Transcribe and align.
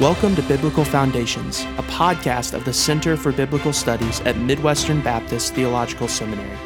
Welcome 0.00 0.34
to 0.36 0.42
Biblical 0.42 0.82
Foundations, 0.82 1.60
a 1.76 1.82
podcast 1.82 2.54
of 2.54 2.64
the 2.64 2.72
Center 2.72 3.18
for 3.18 3.32
Biblical 3.32 3.70
Studies 3.70 4.22
at 4.22 4.34
Midwestern 4.38 5.02
Baptist 5.02 5.54
Theological 5.54 6.08
Seminary. 6.08 6.56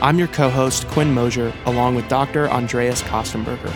I'm 0.00 0.18
your 0.18 0.26
co 0.26 0.50
host, 0.50 0.88
Quinn 0.88 1.14
Mosier, 1.14 1.52
along 1.66 1.94
with 1.94 2.08
Dr. 2.08 2.50
Andreas 2.50 3.00
Köstenberger. 3.02 3.72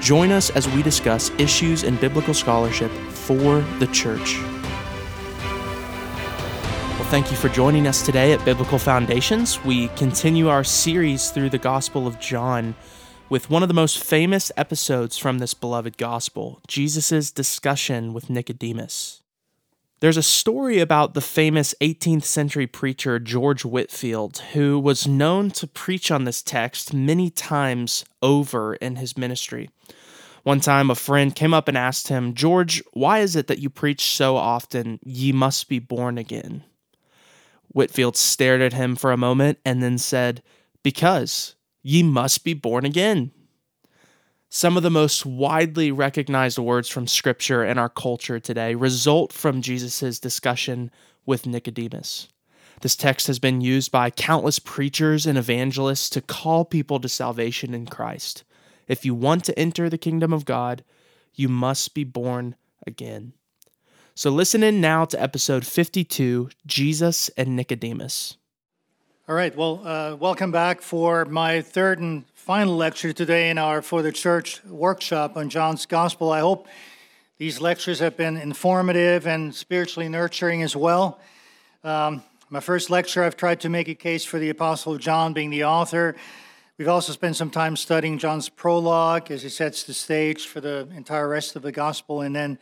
Join 0.00 0.30
us 0.30 0.50
as 0.50 0.68
we 0.68 0.80
discuss 0.80 1.30
issues 1.38 1.82
in 1.82 1.96
biblical 1.96 2.34
scholarship 2.34 2.92
for 2.92 3.62
the 3.80 3.88
church. 3.88 4.38
Well, 7.00 7.10
thank 7.10 7.32
you 7.32 7.36
for 7.36 7.48
joining 7.48 7.88
us 7.88 8.06
today 8.06 8.32
at 8.32 8.44
Biblical 8.44 8.78
Foundations. 8.78 9.60
We 9.64 9.88
continue 9.88 10.46
our 10.46 10.62
series 10.62 11.30
through 11.30 11.50
the 11.50 11.58
Gospel 11.58 12.06
of 12.06 12.20
John 12.20 12.76
with 13.32 13.48
one 13.48 13.62
of 13.62 13.68
the 13.68 13.74
most 13.74 13.96
famous 13.96 14.52
episodes 14.58 15.16
from 15.16 15.38
this 15.38 15.54
beloved 15.54 15.96
gospel 15.96 16.60
Jesus' 16.68 17.30
discussion 17.30 18.12
with 18.12 18.28
Nicodemus. 18.28 19.22
There's 20.00 20.18
a 20.18 20.22
story 20.22 20.80
about 20.80 21.14
the 21.14 21.22
famous 21.22 21.74
18th 21.80 22.24
century 22.24 22.66
preacher 22.66 23.18
George 23.18 23.64
Whitefield, 23.64 24.40
who 24.52 24.78
was 24.78 25.06
known 25.06 25.50
to 25.52 25.66
preach 25.66 26.10
on 26.10 26.24
this 26.24 26.42
text 26.42 26.92
many 26.92 27.30
times 27.30 28.04
over 28.20 28.74
in 28.74 28.96
his 28.96 29.16
ministry. 29.16 29.70
One 30.42 30.60
time, 30.60 30.90
a 30.90 30.94
friend 30.94 31.34
came 31.34 31.54
up 31.54 31.68
and 31.68 31.78
asked 31.78 32.08
him, 32.08 32.34
George, 32.34 32.82
why 32.92 33.20
is 33.20 33.34
it 33.34 33.46
that 33.46 33.60
you 33.60 33.70
preach 33.70 34.02
so 34.02 34.36
often, 34.36 35.00
ye 35.06 35.32
must 35.32 35.70
be 35.70 35.78
born 35.78 36.18
again? 36.18 36.64
Whitefield 37.68 38.18
stared 38.18 38.60
at 38.60 38.74
him 38.74 38.94
for 38.94 39.10
a 39.10 39.16
moment 39.16 39.58
and 39.64 39.82
then 39.82 39.96
said, 39.96 40.42
Because 40.82 41.54
Ye 41.82 42.02
must 42.02 42.44
be 42.44 42.54
born 42.54 42.84
again. 42.84 43.32
Some 44.48 44.76
of 44.76 44.82
the 44.82 44.90
most 44.90 45.24
widely 45.24 45.90
recognized 45.90 46.58
words 46.58 46.88
from 46.88 47.06
Scripture 47.06 47.64
in 47.64 47.78
our 47.78 47.88
culture 47.88 48.38
today 48.38 48.74
result 48.74 49.32
from 49.32 49.62
Jesus' 49.62 50.20
discussion 50.20 50.90
with 51.24 51.46
Nicodemus. 51.46 52.28
This 52.82 52.96
text 52.96 53.28
has 53.28 53.38
been 53.38 53.60
used 53.60 53.90
by 53.90 54.10
countless 54.10 54.58
preachers 54.58 55.24
and 55.24 55.38
evangelists 55.38 56.10
to 56.10 56.20
call 56.20 56.64
people 56.64 57.00
to 57.00 57.08
salvation 57.08 57.74
in 57.74 57.86
Christ. 57.86 58.44
If 58.88 59.04
you 59.04 59.14
want 59.14 59.44
to 59.44 59.58
enter 59.58 59.88
the 59.88 59.98
kingdom 59.98 60.32
of 60.32 60.44
God, 60.44 60.84
you 61.34 61.48
must 61.48 61.94
be 61.94 62.04
born 62.04 62.56
again. 62.86 63.32
So 64.14 64.30
listen 64.30 64.62
in 64.62 64.80
now 64.80 65.06
to 65.06 65.22
episode 65.22 65.66
52 65.66 66.50
Jesus 66.66 67.30
and 67.30 67.56
Nicodemus. 67.56 68.36
All 69.32 69.38
right, 69.38 69.56
well, 69.56 69.80
uh, 69.82 70.14
welcome 70.16 70.52
back 70.52 70.82
for 70.82 71.24
my 71.24 71.62
third 71.62 72.00
and 72.00 72.26
final 72.34 72.76
lecture 72.76 73.14
today 73.14 73.48
in 73.48 73.56
our 73.56 73.80
For 73.80 74.02
the 74.02 74.12
Church 74.12 74.62
workshop 74.66 75.38
on 75.38 75.48
John's 75.48 75.86
Gospel. 75.86 76.30
I 76.30 76.40
hope 76.40 76.68
these 77.38 77.58
lectures 77.58 78.00
have 78.00 78.14
been 78.14 78.36
informative 78.36 79.26
and 79.26 79.54
spiritually 79.54 80.10
nurturing 80.10 80.62
as 80.62 80.76
well. 80.76 81.18
Um, 81.82 82.22
my 82.50 82.60
first 82.60 82.90
lecture, 82.90 83.24
I've 83.24 83.38
tried 83.38 83.60
to 83.60 83.70
make 83.70 83.88
a 83.88 83.94
case 83.94 84.22
for 84.22 84.38
the 84.38 84.50
Apostle 84.50 84.98
John 84.98 85.32
being 85.32 85.48
the 85.48 85.64
author. 85.64 86.14
We've 86.76 86.88
also 86.88 87.14
spent 87.14 87.34
some 87.34 87.48
time 87.48 87.74
studying 87.76 88.18
John's 88.18 88.50
prologue 88.50 89.30
as 89.30 89.42
he 89.44 89.48
sets 89.48 89.84
the 89.84 89.94
stage 89.94 90.46
for 90.46 90.60
the 90.60 90.86
entire 90.94 91.26
rest 91.26 91.56
of 91.56 91.62
the 91.62 91.72
Gospel, 91.72 92.20
and 92.20 92.36
then 92.36 92.58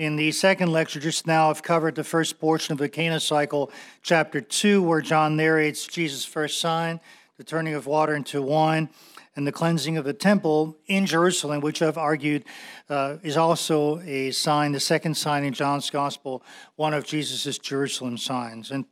in 0.00 0.16
the 0.16 0.32
second 0.32 0.72
lecture 0.72 0.98
just 0.98 1.26
now, 1.26 1.50
I've 1.50 1.62
covered 1.62 1.94
the 1.94 2.02
first 2.02 2.40
portion 2.40 2.72
of 2.72 2.78
the 2.78 2.88
Cana 2.88 3.20
cycle, 3.20 3.70
chapter 4.02 4.40
2, 4.40 4.82
where 4.82 5.02
John 5.02 5.36
narrates 5.36 5.86
Jesus' 5.86 6.24
first 6.24 6.58
sign, 6.58 7.00
the 7.36 7.44
turning 7.44 7.74
of 7.74 7.86
water 7.86 8.14
into 8.14 8.40
wine, 8.40 8.88
and 9.36 9.46
the 9.46 9.52
cleansing 9.52 9.98
of 9.98 10.06
the 10.06 10.14
temple 10.14 10.78
in 10.86 11.04
Jerusalem, 11.04 11.60
which 11.60 11.82
I've 11.82 11.98
argued 11.98 12.44
uh, 12.88 13.18
is 13.22 13.36
also 13.36 14.00
a 14.00 14.30
sign, 14.30 14.72
the 14.72 14.80
second 14.80 15.18
sign 15.18 15.44
in 15.44 15.52
John's 15.52 15.90
gospel, 15.90 16.42
one 16.76 16.94
of 16.94 17.04
Jesus' 17.04 17.58
Jerusalem 17.58 18.16
signs. 18.16 18.70
And 18.70 18.86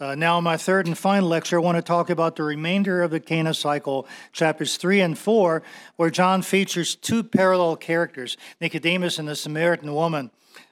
uh, 0.00 0.14
now, 0.14 0.38
in 0.38 0.44
my 0.44 0.56
third 0.56 0.86
and 0.86 0.96
final 0.96 1.28
lecture, 1.28 1.58
I 1.58 1.62
want 1.62 1.76
to 1.76 1.82
talk 1.82 2.10
about 2.10 2.36
the 2.36 2.44
remainder 2.44 3.02
of 3.02 3.10
the 3.10 3.20
Cana 3.20 3.54
cycle, 3.54 4.06
chapters 4.32 4.76
3 4.76 5.00
and 5.00 5.18
4, 5.18 5.62
where 5.96 6.10
John 6.10 6.42
features 6.42 6.94
two 6.94 7.22
parallel 7.22 7.76
characters, 7.76 8.36
Nicodemus 8.60 9.18
and 9.18 9.28
the 9.28 9.36
Samaritan 9.36 9.94
woman 9.94 10.30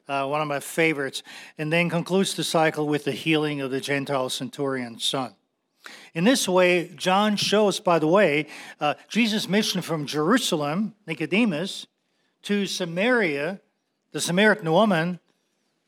uh, 0.09 0.26
one 0.26 0.41
of 0.41 0.48
my 0.48 0.60
favorites, 0.60 1.22
and 1.59 1.72
then 1.72 1.91
concludes 1.91 2.34
the 2.34 2.44
cycle 2.44 2.87
with 2.87 3.04
the 3.04 3.12
healing 3.12 3.60
of 3.60 3.70
the 3.70 3.81
Gentile 3.81 4.28
centurion's 4.28 5.04
son. 5.04 5.34
In 6.14 6.25
this 6.25 6.48
way, 6.48 6.88
John 6.97 7.37
shows, 7.37 7.81
by 7.81 7.98
the 7.98 8.06
way, 8.06 8.47
uh, 8.81 8.94
Jesus' 9.08 9.48
mission 9.48 9.82
from 9.82 10.06
Jerusalem, 10.06 10.94
Nicodemus, 11.06 11.87
to 12.43 12.66
Samaria, 12.66 13.60
the 14.12 14.20
Samaritan 14.20 14.70
woman, 14.72 15.20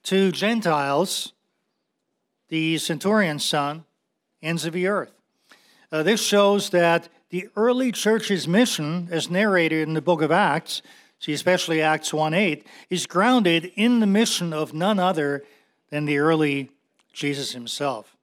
to 0.04 0.32
Gentiles, 0.32 1.32
the 2.48 2.78
centurion's 2.78 3.44
son, 3.44 3.84
ends 4.42 4.64
of 4.64 4.72
the 4.72 4.86
earth. 4.86 5.12
Uh, 5.90 6.02
this 6.02 6.24
shows 6.24 6.70
that 6.70 7.08
the 7.30 7.48
early 7.56 7.92
church's 7.92 8.48
mission, 8.48 9.08
as 9.10 9.30
narrated 9.30 9.86
in 9.86 9.94
the 9.94 10.02
book 10.02 10.22
of 10.22 10.30
Acts, 10.30 10.82
see 11.18 11.32
especially 11.32 11.82
Acts 11.82 12.12
1 12.12 12.34
8, 12.34 12.66
is 12.90 13.06
grounded 13.06 13.72
in 13.74 14.00
the 14.00 14.06
mission 14.06 14.52
of 14.52 14.72
none 14.72 14.98
other 14.98 15.44
than 15.90 16.04
the 16.04 16.18
early 16.18 16.70
Jesus 17.12 17.52
himself. 17.52 18.16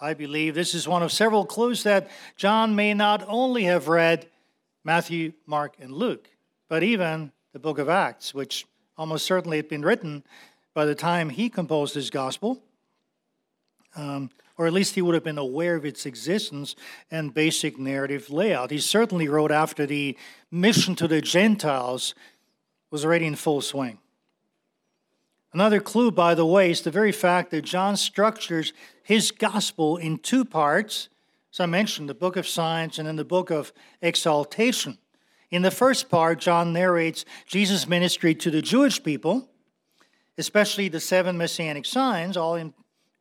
I 0.00 0.14
believe 0.14 0.54
this 0.54 0.74
is 0.74 0.88
one 0.88 1.02
of 1.02 1.12
several 1.12 1.44
clues 1.44 1.82
that 1.82 2.08
John 2.36 2.74
may 2.74 2.94
not 2.94 3.22
only 3.28 3.64
have 3.64 3.88
read 3.88 4.26
Matthew, 4.82 5.32
Mark, 5.46 5.74
and 5.78 5.92
Luke, 5.92 6.30
but 6.68 6.82
even 6.82 7.32
the 7.52 7.58
book 7.58 7.78
of 7.78 7.88
Acts, 7.88 8.32
which 8.32 8.66
almost 8.96 9.26
certainly 9.26 9.58
had 9.58 9.68
been 9.68 9.82
written 9.82 10.22
by 10.72 10.86
the 10.86 10.94
time 10.94 11.28
he 11.28 11.50
composed 11.50 11.94
his 11.94 12.08
gospel. 12.08 12.62
Um, 13.96 14.30
or 14.56 14.66
at 14.66 14.74
least 14.74 14.94
he 14.94 15.00
would 15.00 15.14
have 15.14 15.24
been 15.24 15.38
aware 15.38 15.74
of 15.74 15.86
its 15.86 16.04
existence 16.04 16.76
and 17.10 17.32
basic 17.32 17.78
narrative 17.78 18.28
layout. 18.28 18.70
He 18.70 18.78
certainly 18.78 19.26
wrote 19.26 19.50
after 19.50 19.86
the 19.86 20.18
mission 20.50 20.94
to 20.96 21.08
the 21.08 21.22
Gentiles 21.22 22.14
was 22.90 23.04
already 23.04 23.26
in 23.26 23.36
full 23.36 23.62
swing. 23.62 23.98
Another 25.52 25.80
clue, 25.80 26.10
by 26.10 26.34
the 26.34 26.46
way, 26.46 26.70
is 26.70 26.82
the 26.82 26.90
very 26.90 27.10
fact 27.10 27.50
that 27.50 27.62
John 27.62 27.96
structures 27.96 28.72
his 29.02 29.30
gospel 29.30 29.96
in 29.96 30.18
two 30.18 30.44
parts. 30.44 31.08
As 31.52 31.60
I 31.60 31.66
mentioned, 31.66 32.08
the 32.08 32.14
book 32.14 32.36
of 32.36 32.46
signs 32.46 32.98
and 32.98 33.08
then 33.08 33.16
the 33.16 33.24
book 33.24 33.50
of 33.50 33.72
exaltation. 34.00 34.98
In 35.50 35.62
the 35.62 35.70
first 35.72 36.08
part, 36.08 36.38
John 36.38 36.72
narrates 36.72 37.24
Jesus' 37.46 37.88
ministry 37.88 38.34
to 38.36 38.50
the 38.50 38.62
Jewish 38.62 39.02
people, 39.02 39.48
especially 40.38 40.88
the 40.88 41.00
seven 41.00 41.36
messianic 41.36 41.84
signs, 41.84 42.36
all 42.36 42.54
in 42.54 42.72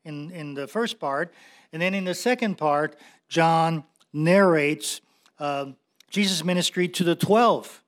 in, 0.09 0.31
in 0.31 0.53
the 0.55 0.67
first 0.67 0.99
part. 0.99 1.33
And 1.71 1.81
then 1.81 1.93
in 1.93 2.03
the 2.03 2.13
second 2.13 2.57
part, 2.57 2.97
John 3.29 3.85
narrates 4.11 4.99
uh, 5.39 5.67
Jesus' 6.09 6.43
ministry 6.43 6.89
to 6.89 7.03
the 7.03 7.15
12, 7.15 7.81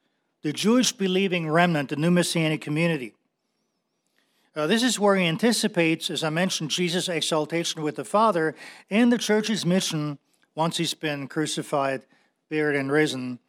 the 0.43 0.53
Jewish 0.53 0.93
believing 0.93 1.49
remnant, 1.49 1.89
the 1.89 1.95
new 1.97 2.11
messianic 2.11 2.61
community. 2.61 3.13
Uh, 4.55 4.67
this 4.67 4.83
is 4.83 4.99
where 4.99 5.15
he 5.15 5.25
anticipates, 5.25 6.09
as 6.09 6.23
I 6.23 6.29
mentioned, 6.29 6.71
Jesus' 6.71 7.09
exaltation 7.09 7.83
with 7.83 7.95
the 7.95 8.05
Father 8.05 8.53
and 8.89 9.11
the 9.11 9.17
church's 9.17 9.65
mission 9.65 10.19
once 10.55 10.77
he's 10.77 10.93
been 10.93 11.27
crucified, 11.27 12.03
buried, 12.49 12.77
and 12.77 12.91
risen. 12.91 13.39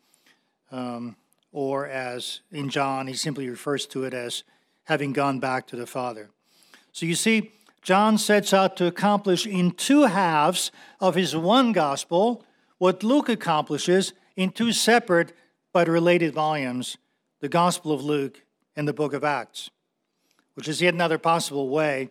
Um, 0.71 1.16
or 1.50 1.87
as 1.87 2.41
in 2.50 2.71
John, 2.71 3.09
he 3.09 3.15
simply 3.15 3.49
refers 3.49 3.84
to 3.89 4.04
it 4.04 4.15
as 4.15 4.44
having 4.84 5.12
gone 5.12 5.39
back 5.39 5.66
to 5.69 5.77
the 5.77 5.87
Father. 5.87 6.31
So 6.93 7.04
you 7.04 7.15
see, 7.15 7.53
John 7.82 8.16
sets 8.16 8.54
out 8.54 8.76
to 8.76 8.87
accomplish 8.87 9.44
in 9.44 9.72
two 9.72 10.04
halves 10.04 10.70
of 11.00 11.16
his 11.16 11.34
one 11.37 11.72
gospel 11.72 12.44
what 12.78 13.03
Luke 13.03 13.28
accomplishes 13.28 14.12
in 14.37 14.50
two 14.50 14.72
separate 14.72 15.32
but 15.72 15.88
related 15.88 16.32
volumes 16.32 16.97
the 17.41 17.48
Gospel 17.48 17.91
of 17.91 18.04
Luke 18.04 18.42
and 18.76 18.87
the 18.87 18.92
book 18.92 19.12
of 19.12 19.25
Acts, 19.25 19.69
which 20.54 20.68
is 20.68 20.80
yet 20.80 20.95
another 20.95 21.18
possible 21.18 21.68
way 21.68 22.09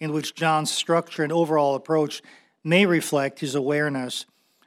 in 0.00 0.12
which 0.12 0.34
John's 0.34 0.72
structure 0.72 1.22
and 1.22 1.32
overall 1.32 1.76
approach 1.76 2.20
may 2.64 2.84
reflect 2.84 3.38
his 3.38 3.54
awareness 3.54 4.26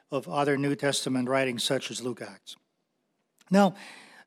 of 0.09 0.29
other 0.29 0.57
New 0.57 0.73
Testament 0.73 1.27
writings 1.27 1.65
such 1.65 1.91
as 1.91 2.01
Luke 2.01 2.21
Acts. 2.21 2.55
Now, 3.51 3.75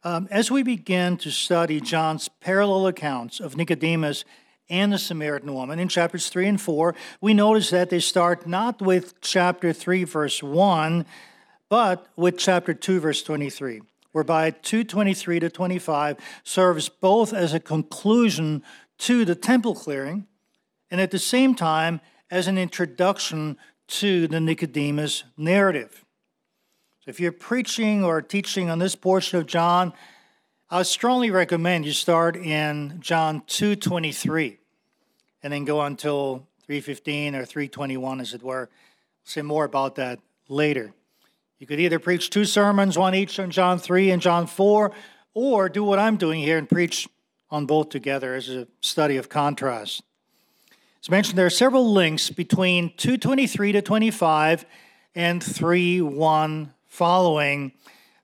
um, 0.04 0.28
as 0.30 0.50
we 0.50 0.62
begin 0.62 1.16
to 1.18 1.30
study 1.30 1.80
John's 1.80 2.28
parallel 2.28 2.86
accounts 2.86 3.40
of 3.40 3.56
Nicodemus 3.56 4.24
and 4.70 4.92
the 4.92 4.98
Samaritan 4.98 5.54
woman 5.54 5.78
in 5.78 5.88
chapters 5.88 6.28
3 6.28 6.48
and 6.48 6.60
4, 6.60 6.94
we 7.20 7.34
notice 7.34 7.70
that 7.70 7.90
they 7.90 8.00
start 8.00 8.46
not 8.46 8.80
with 8.80 9.20
chapter 9.20 9.72
3, 9.72 10.04
verse 10.04 10.42
1, 10.42 11.06
but 11.68 12.06
with 12.16 12.38
chapter 12.38 12.74
2, 12.74 13.00
verse 13.00 13.22
23, 13.22 13.82
whereby 14.12 14.50
223 14.50 15.40
to 15.40 15.50
25 15.50 16.16
serves 16.42 16.88
both 16.88 17.32
as 17.32 17.54
a 17.54 17.60
conclusion 17.60 18.62
to 18.98 19.24
the 19.24 19.34
temple 19.34 19.74
clearing 19.74 20.26
and 20.90 21.00
at 21.00 21.10
the 21.10 21.18
same 21.18 21.54
time 21.54 22.00
as 22.30 22.46
an 22.46 22.58
introduction 22.58 23.56
to 23.86 24.28
the 24.28 24.40
Nicodemus 24.40 25.24
narrative. 25.36 26.04
So 27.00 27.10
if 27.10 27.20
you're 27.20 27.32
preaching 27.32 28.04
or 28.04 28.20
teaching 28.20 28.68
on 28.68 28.78
this 28.78 28.94
portion 28.94 29.38
of 29.38 29.46
John, 29.46 29.92
I 30.70 30.82
strongly 30.82 31.30
recommend 31.30 31.86
you 31.86 31.92
start 31.92 32.36
in 32.36 32.98
John 33.00 33.40
2:23 33.46 34.57
and 35.42 35.52
then 35.52 35.64
go 35.64 35.80
until 35.82 36.46
3:15 36.66 37.34
or 37.34 37.44
3:21 37.44 38.20
as 38.20 38.34
it 38.34 38.42
were. 38.42 38.68
I'll 38.70 39.30
say 39.30 39.42
more 39.42 39.64
about 39.64 39.94
that 39.96 40.20
later. 40.48 40.92
You 41.58 41.66
could 41.66 41.80
either 41.80 41.98
preach 41.98 42.30
two 42.30 42.44
sermons, 42.44 42.96
one 42.96 43.14
each 43.14 43.38
on 43.38 43.50
John 43.50 43.78
3 43.78 44.10
and 44.10 44.22
John 44.22 44.46
4, 44.46 44.92
or 45.34 45.68
do 45.68 45.82
what 45.82 45.98
I'm 45.98 46.16
doing 46.16 46.40
here 46.40 46.56
and 46.56 46.68
preach 46.68 47.08
on 47.50 47.66
both 47.66 47.88
together 47.88 48.34
as 48.34 48.48
a 48.48 48.68
study 48.80 49.16
of 49.16 49.28
contrast. 49.28 50.02
As 51.02 51.10
mentioned, 51.10 51.38
there 51.38 51.46
are 51.46 51.50
several 51.50 51.92
links 51.92 52.30
between 52.30 52.92
223 52.96 53.72
to 53.72 53.82
25 53.82 54.66
and 55.14 55.42
3 55.42 56.00
1 56.00 56.74
following 56.86 57.72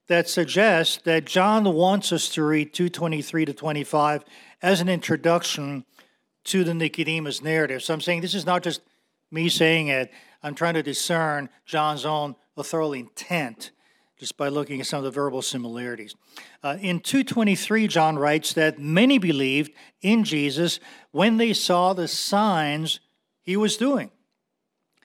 that 0.07 0.29
suggest 0.29 1.05
that 1.05 1.25
John 1.25 1.65
wants 1.65 2.13
us 2.13 2.29
to 2.31 2.45
read 2.45 2.75
223 2.75 3.47
to 3.47 3.53
25 3.53 4.25
as 4.61 4.81
an 4.81 4.89
introduction 4.89 5.85
to 6.45 6.65
the 6.65 6.75
Nicodemus 6.75 7.43
narrative. 7.43 7.83
So 7.83 7.95
I'm 7.95 8.01
saying 8.01 8.21
this 8.21 8.35
is 8.35 8.47
not 8.47 8.63
just 8.63 8.81
me 9.31 9.49
saying 9.49 9.89
it, 9.89 10.13
I'm 10.43 10.55
trying 10.55 10.75
to 10.75 10.83
discern 10.83 11.49
John's 11.65 12.05
own 12.05 12.37
authorial 12.57 12.93
intent 12.93 13.73
just 14.19 14.37
by 14.37 14.49
looking 14.49 14.81
at 14.81 14.87
some 14.87 14.99
of 14.99 15.05
the 15.05 15.11
verbal 15.11 15.43
similarities. 15.43 16.15
Uh, 16.63 16.77
in 16.81 17.01
223, 17.01 17.89
John 17.89 18.19
writes 18.19 18.53
that 18.53 18.79
many 18.79 19.19
believed 19.19 19.73
in 20.03 20.25
Jesus 20.25 20.79
when 21.11 21.37
they 21.37 21.53
saw 21.53 21.93
the 21.93 22.07
signs 22.07 23.01
he 23.43 23.57
was 23.57 23.77
doing. 23.77 24.11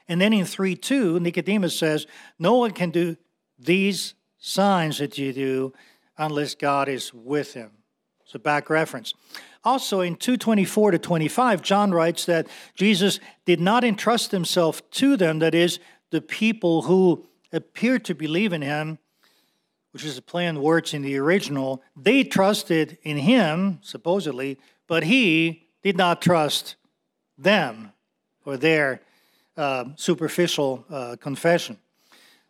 And 0.08 0.20
then 0.20 0.34
in 0.34 0.46
3 0.46 0.76
2, 0.76 1.20
Nicodemus 1.20 1.78
says, 1.78 2.08
No 2.38 2.56
one 2.56 2.72
can 2.72 2.92
do 2.92 3.18
these 3.58 4.14
signs 4.38 5.00
that 5.00 5.18
you 5.18 5.34
do 5.34 5.74
unless 6.18 6.56
God 6.56 6.88
is 6.88 7.14
with 7.14 7.54
him. 7.54 7.72
It's 8.24 8.36
a 8.36 8.40
back 8.40 8.70
reference. 8.70 9.14
Also 9.64 10.00
in 10.02 10.16
224 10.16 10.92
to 10.92 11.00
25, 11.00 11.62
John 11.62 11.92
writes 11.92 12.26
that 12.26 12.48
Jesus 12.76 13.20
did 13.46 13.60
not 13.60 13.84
entrust 13.84 14.32
himself 14.32 14.88
to 14.92 15.18
them, 15.18 15.40
that 15.40 15.54
is, 15.54 15.80
the 16.12 16.22
people 16.22 16.84
who 16.84 17.28
appeared 17.52 18.06
to 18.06 18.16
believe 18.16 18.54
in 18.54 18.62
him, 18.62 19.00
which 19.92 20.06
is 20.06 20.18
a 20.18 20.22
play 20.22 20.48
on 20.48 20.62
words 20.62 20.94
in 20.94 21.02
the 21.02 21.18
original. 21.18 21.84
They 21.96 22.24
trusted 22.24 22.98
in 23.04 23.18
him, 23.18 23.80
supposedly, 23.82 24.60
but 24.88 25.04
he 25.04 25.68
did 25.84 25.98
not 25.98 26.22
trust 26.22 26.76
them 27.38 27.92
or 28.46 28.58
their 28.58 29.02
uh, 29.58 29.86
superficial 29.96 30.86
uh, 30.90 31.16
confession. 31.20 31.78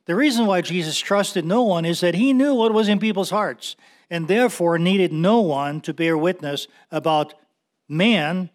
The 0.06 0.16
reason 0.16 0.46
why 0.46 0.62
Jesus 0.62 0.98
trusted 0.98 1.46
no 1.46 1.64
one 1.64 1.86
is 1.86 2.02
that 2.02 2.16
he 2.16 2.34
knew 2.34 2.54
what 2.54 2.74
was 2.74 2.88
in 2.88 3.00
people's 3.00 3.30
hearts 3.30 3.76
and 4.10 4.28
therefore 4.28 4.80
needed 4.80 5.14
no 5.14 5.40
one 5.40 5.82
to 5.82 5.94
bear 5.94 6.18
witness 6.18 6.68
about 6.92 7.34
man, 7.88 8.50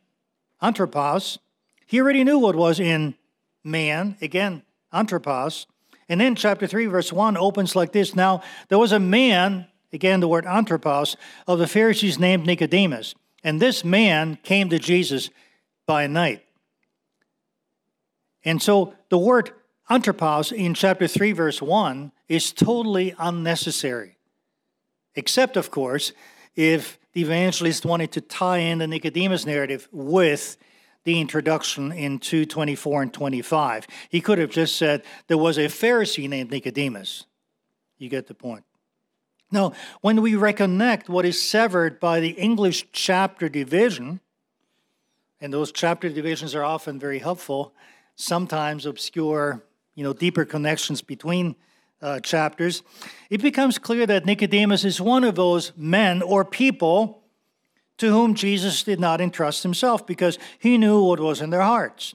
anthropos. 0.61 1.39
He 1.87 2.01
already 2.01 2.25
knew 2.25 2.39
what 2.39 2.57
was 2.57 2.81
in 2.81 3.15
man, 3.63 4.17
again, 4.21 4.63
anthropos. 4.93 5.67
And 6.09 6.21
then 6.21 6.35
chapter 6.35 6.67
3, 6.67 6.87
verse 6.87 7.13
1 7.13 7.37
opens 7.37 7.77
like 7.77 7.93
this 7.93 8.15
Now, 8.15 8.43
there 8.69 8.79
was 8.79 8.93
a 8.93 9.01
man, 9.01 9.67
again, 9.93 10.21
the 10.21 10.29
word 10.29 10.47
anthropos, 10.47 11.17
of 11.47 11.59
the 11.59 11.67
Pharisees 11.67 12.19
named 12.19 12.47
Nicodemus. 12.47 13.15
And 13.43 13.61
this 13.61 13.85
man 13.85 14.39
came 14.43 14.69
to 14.71 14.79
Jesus 14.79 15.31
by 15.87 16.07
night. 16.07 16.45
And 18.45 18.61
so 18.61 18.95
the 19.09 19.19
word 19.19 19.53
anthropos 19.89 20.53
in 20.53 20.75
chapter 20.75 21.07
3, 21.07 21.33
verse 21.33 21.63
1 21.63 22.13
is 22.29 22.53
totally 22.53 23.15
unnecessary. 23.19 24.17
Except, 25.17 25.57
of 25.57 25.71
course, 25.71 26.13
if 26.57 26.99
the 27.13 27.23
evangelist 27.23 27.85
wanted 27.85 28.13
to 28.13 28.21
tie 28.21 28.59
in 28.59 28.79
the 28.79 28.87
Nicodemus 28.87 29.47
narrative 29.47 29.89
with 29.93 30.57
the 31.05 31.21
introduction 31.21 31.93
in 31.93 32.19
224 32.19 33.03
and 33.03 33.15
25. 33.15 33.87
He 34.09 34.21
could 34.21 34.39
have 34.39 34.51
just 34.51 34.77
said 34.77 35.05
there 35.29 35.39
was 35.39 35.59
a 35.59 35.67
Pharisee 35.67 36.29
named 36.29 36.51
Nicodemus. 36.51 37.27
You 37.99 38.09
get 38.09 38.27
the 38.27 38.35
point. 38.35 38.65
Now, 39.53 39.73
when 40.01 40.21
we 40.23 40.33
reconnect 40.33 41.09
what 41.09 41.25
is 41.25 41.41
severed 41.41 42.01
by 42.01 42.21
the 42.21 42.31
English 42.31 42.87
chapter 42.91 43.49
division, 43.49 44.21
and 45.41 45.53
those 45.53 45.71
chapter 45.71 46.09
divisions 46.09 46.55
are 46.55 46.65
often 46.65 46.99
very 46.99 47.19
helpful, 47.19 47.75
sometimes 48.17 48.87
obscure 48.87 49.63
you 49.95 50.03
know, 50.03 50.13
deeper 50.13 50.45
connections 50.45 51.03
between 51.03 51.55
uh, 52.05 52.21
chapters, 52.21 52.83
it 53.31 53.41
becomes 53.41 53.79
clear 53.79 54.07
that 54.07 54.27
Nicodemus 54.27 54.85
is 54.85 55.01
one 55.01 55.25
of 55.25 55.35
those 55.35 55.73
men 55.75 56.21
or 56.21 56.45
people 56.45 57.23
to 57.97 58.11
whom 58.11 58.35
Jesus 58.35 58.83
did 58.83 59.01
not 59.01 59.23
entrust 59.23 59.63
himself 59.63 60.07
because 60.07 60.39
he 60.59 60.77
knew 60.77 61.03
what 61.03 61.19
was 61.19 61.41
in 61.41 61.49
their 61.49 61.63
hearts. 61.63 62.15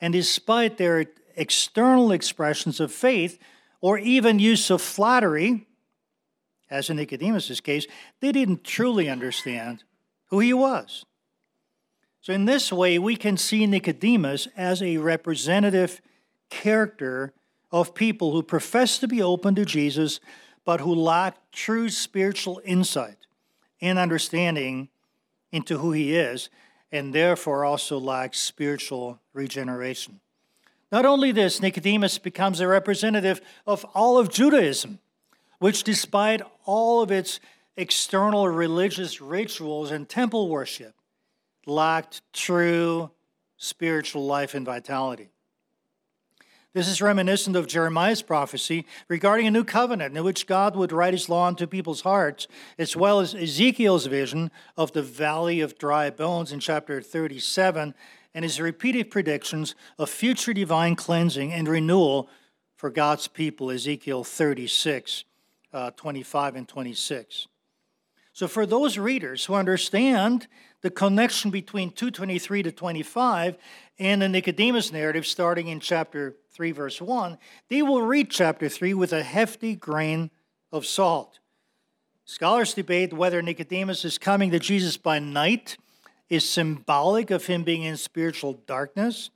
And 0.00 0.12
despite 0.12 0.78
their 0.78 1.06
external 1.36 2.12
expressions 2.12 2.80
of 2.80 2.90
faith 2.90 3.38
or 3.82 3.98
even 3.98 4.38
use 4.38 4.70
of 4.70 4.80
flattery, 4.80 5.66
as 6.70 6.88
in 6.88 6.96
Nicodemus' 6.96 7.60
case, 7.60 7.86
they 8.20 8.32
didn't 8.32 8.64
truly 8.64 9.08
understand 9.08 9.84
who 10.28 10.38
he 10.38 10.54
was. 10.54 11.04
So, 12.22 12.32
in 12.32 12.46
this 12.46 12.72
way, 12.72 12.98
we 12.98 13.16
can 13.16 13.36
see 13.36 13.66
Nicodemus 13.66 14.48
as 14.56 14.82
a 14.82 14.96
representative 14.96 16.00
character 16.50 17.34
of 17.80 17.94
people 17.94 18.32
who 18.32 18.42
profess 18.42 18.98
to 18.98 19.08
be 19.08 19.22
open 19.22 19.54
to 19.54 19.64
Jesus, 19.64 20.20
but 20.64 20.80
who 20.80 20.94
lack 20.94 21.36
true 21.52 21.88
spiritual 21.88 22.60
insight 22.64 23.26
and 23.80 23.98
understanding 23.98 24.88
into 25.52 25.78
who 25.78 25.92
he 25.92 26.14
is, 26.14 26.48
and 26.90 27.14
therefore 27.14 27.64
also 27.64 27.98
lack 27.98 28.34
spiritual 28.34 29.20
regeneration. 29.32 30.20
Not 30.90 31.04
only 31.04 31.32
this, 31.32 31.60
Nicodemus 31.60 32.18
becomes 32.18 32.60
a 32.60 32.68
representative 32.68 33.40
of 33.66 33.84
all 33.94 34.18
of 34.18 34.30
Judaism, 34.30 34.98
which, 35.58 35.82
despite 35.82 36.42
all 36.64 37.02
of 37.02 37.10
its 37.10 37.40
external 37.76 38.48
religious 38.48 39.20
rituals 39.20 39.90
and 39.90 40.08
temple 40.08 40.48
worship, 40.48 40.94
lacked 41.66 42.22
true 42.32 43.10
spiritual 43.56 44.24
life 44.24 44.54
and 44.54 44.64
vitality. 44.64 45.30
This 46.76 46.88
is 46.88 47.00
reminiscent 47.00 47.56
of 47.56 47.66
Jeremiah's 47.66 48.20
prophecy 48.20 48.84
regarding 49.08 49.46
a 49.46 49.50
new 49.50 49.64
covenant 49.64 50.14
in 50.14 50.22
which 50.22 50.46
God 50.46 50.76
would 50.76 50.92
write 50.92 51.14
his 51.14 51.30
law 51.30 51.48
into 51.48 51.66
people's 51.66 52.02
hearts, 52.02 52.48
as 52.78 52.94
well 52.94 53.18
as 53.18 53.34
Ezekiel's 53.34 54.04
vision 54.04 54.50
of 54.76 54.92
the 54.92 55.02
valley 55.02 55.62
of 55.62 55.78
dry 55.78 56.10
bones 56.10 56.52
in 56.52 56.60
chapter 56.60 57.00
37 57.00 57.94
and 58.34 58.44
his 58.44 58.60
repeated 58.60 59.10
predictions 59.10 59.74
of 59.98 60.10
future 60.10 60.52
divine 60.52 60.96
cleansing 60.96 61.50
and 61.50 61.66
renewal 61.66 62.28
for 62.76 62.90
God's 62.90 63.26
people, 63.26 63.70
Ezekiel 63.70 64.22
36, 64.22 65.24
uh, 65.72 65.92
25 65.92 66.56
and 66.56 66.68
26. 66.68 67.48
So, 68.34 68.46
for 68.46 68.66
those 68.66 68.98
readers 68.98 69.46
who 69.46 69.54
understand 69.54 70.46
the 70.82 70.90
connection 70.90 71.50
between 71.50 71.90
223 71.90 72.64
to 72.64 72.70
25 72.70 73.56
and 73.98 74.22
the 74.22 74.28
Nicodemus 74.28 74.92
narrative 74.92 75.26
starting 75.26 75.68
in 75.68 75.80
chapter 75.80 76.36
3, 76.52 76.72
verse 76.72 77.00
1, 77.00 77.38
they 77.68 77.82
will 77.82 78.02
read 78.02 78.30
chapter 78.30 78.68
3 78.68 78.94
with 78.94 79.12
a 79.12 79.22
hefty 79.22 79.74
grain 79.74 80.30
of 80.72 80.84
salt. 80.86 81.38
Scholars 82.24 82.74
debate 82.74 83.12
whether 83.12 83.40
Nicodemus 83.40 84.04
is 84.04 84.18
coming 84.18 84.50
to 84.50 84.58
Jesus 84.58 84.96
by 84.96 85.18
night 85.18 85.76
is 86.28 86.48
symbolic 86.48 87.30
of 87.30 87.46
him 87.46 87.62
being 87.62 87.82
in 87.82 87.96
spiritual 87.96 88.54
darkness. 88.66 89.30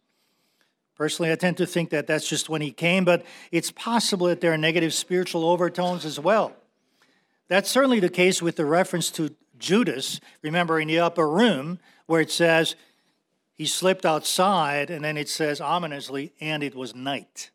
Personally, 0.97 1.33
I 1.33 1.37
tend 1.37 1.57
to 1.59 1.67
think 1.67 1.91
that 1.91 2.07
that's 2.07 2.29
just 2.29 2.49
when 2.51 2.61
he 2.61 2.73
came, 2.73 3.05
but 3.05 3.25
it's 3.53 3.71
possible 3.71 4.27
that 4.27 4.41
there 4.41 4.53
are 4.53 4.59
negative 4.59 4.93
spiritual 4.93 5.45
overtones 5.47 6.05
as 6.05 6.21
well. 6.21 6.53
That's 7.49 7.71
certainly 7.71 8.01
the 8.01 8.09
case 8.09 8.43
with 8.43 8.57
the 8.57 8.67
reference 8.67 9.11
to 9.13 9.35
Judas, 9.59 10.21
remember 10.43 10.81
in 10.81 10.89
the 10.89 10.99
upper 10.99 11.29
room, 11.29 11.79
where 12.07 12.21
it 12.21 12.31
says, 12.31 12.75
he 13.61 13.67
slipped 13.67 14.07
outside, 14.07 14.89
and 14.89 15.05
then 15.05 15.19
it 15.19 15.29
says 15.29 15.61
ominously, 15.61 16.33
and 16.41 16.63
it 16.63 16.75
was 16.75 16.95
night. 16.95 17.51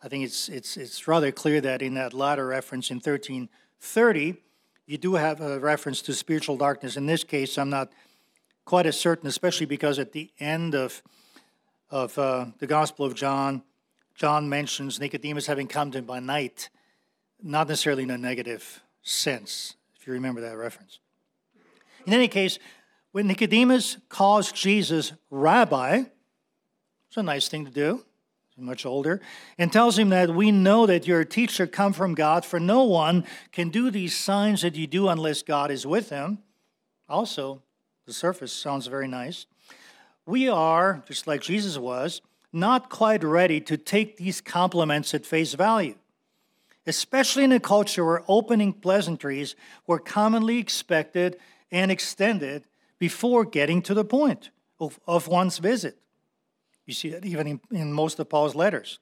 I 0.00 0.06
think 0.06 0.22
it's, 0.22 0.48
it's, 0.48 0.76
it's 0.76 1.08
rather 1.08 1.32
clear 1.32 1.60
that 1.62 1.82
in 1.82 1.94
that 1.94 2.14
latter 2.14 2.46
reference 2.46 2.92
in 2.92 2.98
1330, 2.98 4.36
you 4.86 4.98
do 4.98 5.14
have 5.14 5.40
a 5.40 5.58
reference 5.58 6.00
to 6.02 6.14
spiritual 6.14 6.56
darkness. 6.56 6.96
In 6.96 7.06
this 7.06 7.24
case, 7.24 7.58
I'm 7.58 7.70
not 7.70 7.90
quite 8.64 8.86
as 8.86 8.96
certain, 8.96 9.26
especially 9.26 9.66
because 9.66 9.98
at 9.98 10.12
the 10.12 10.30
end 10.38 10.76
of, 10.76 11.02
of 11.90 12.16
uh, 12.16 12.46
the 12.60 12.68
Gospel 12.68 13.04
of 13.04 13.16
John, 13.16 13.64
John 14.14 14.48
mentions 14.48 15.00
Nicodemus 15.00 15.46
having 15.46 15.66
come 15.66 15.90
to 15.90 15.98
him 15.98 16.04
by 16.04 16.20
night, 16.20 16.70
not 17.42 17.66
necessarily 17.66 18.04
in 18.04 18.12
a 18.12 18.16
negative 18.16 18.80
sense, 19.02 19.74
if 19.98 20.06
you 20.06 20.12
remember 20.12 20.40
that 20.40 20.56
reference. 20.56 21.00
In 22.06 22.12
any 22.12 22.28
case, 22.28 22.60
when 23.12 23.26
Nicodemus 23.26 23.98
calls 24.08 24.50
Jesus 24.50 25.12
rabbi, 25.30 26.04
it's 27.08 27.16
a 27.16 27.22
nice 27.22 27.48
thing 27.48 27.66
to 27.66 27.70
do. 27.70 28.04
he's 28.54 28.64
much 28.64 28.84
older, 28.84 29.20
and 29.58 29.70
tells 29.70 29.98
him 29.98 30.08
that 30.08 30.30
we 30.30 30.50
know 30.50 30.86
that 30.86 31.06
you're 31.06 31.20
a 31.20 31.26
teacher 31.26 31.66
come 31.66 31.92
from 31.92 32.14
God, 32.14 32.44
for 32.44 32.58
no 32.58 32.84
one 32.84 33.24
can 33.52 33.68
do 33.68 33.90
these 33.90 34.16
signs 34.16 34.62
that 34.62 34.76
you 34.76 34.86
do 34.86 35.08
unless 35.08 35.42
God 35.42 35.70
is 35.70 35.86
with 35.86 36.08
him. 36.08 36.38
Also, 37.08 37.62
the 38.06 38.12
surface 38.12 38.52
sounds 38.52 38.86
very 38.86 39.08
nice. 39.08 39.46
We 40.24 40.48
are, 40.48 41.02
just 41.06 41.26
like 41.26 41.42
Jesus 41.42 41.76
was, 41.76 42.22
not 42.52 42.90
quite 42.90 43.22
ready 43.22 43.60
to 43.60 43.76
take 43.76 44.16
these 44.16 44.40
compliments 44.40 45.14
at 45.14 45.26
face 45.26 45.54
value, 45.54 45.96
especially 46.86 47.44
in 47.44 47.52
a 47.52 47.60
culture 47.60 48.04
where 48.04 48.24
opening 48.28 48.72
pleasantries 48.72 49.54
were 49.86 49.98
commonly 49.98 50.58
expected 50.58 51.36
and 51.70 51.90
extended 51.90 52.64
before 53.02 53.44
getting 53.44 53.82
to 53.82 53.94
the 53.94 54.04
point 54.04 54.50
of, 54.78 55.00
of 55.08 55.26
one's 55.26 55.58
visit. 55.58 55.98
You 56.86 56.94
see 56.94 57.08
that 57.08 57.24
even 57.24 57.48
in, 57.48 57.60
in 57.72 57.92
most 57.92 58.20
of 58.20 58.28
Paul's 58.28 58.54
letters. 58.54 59.00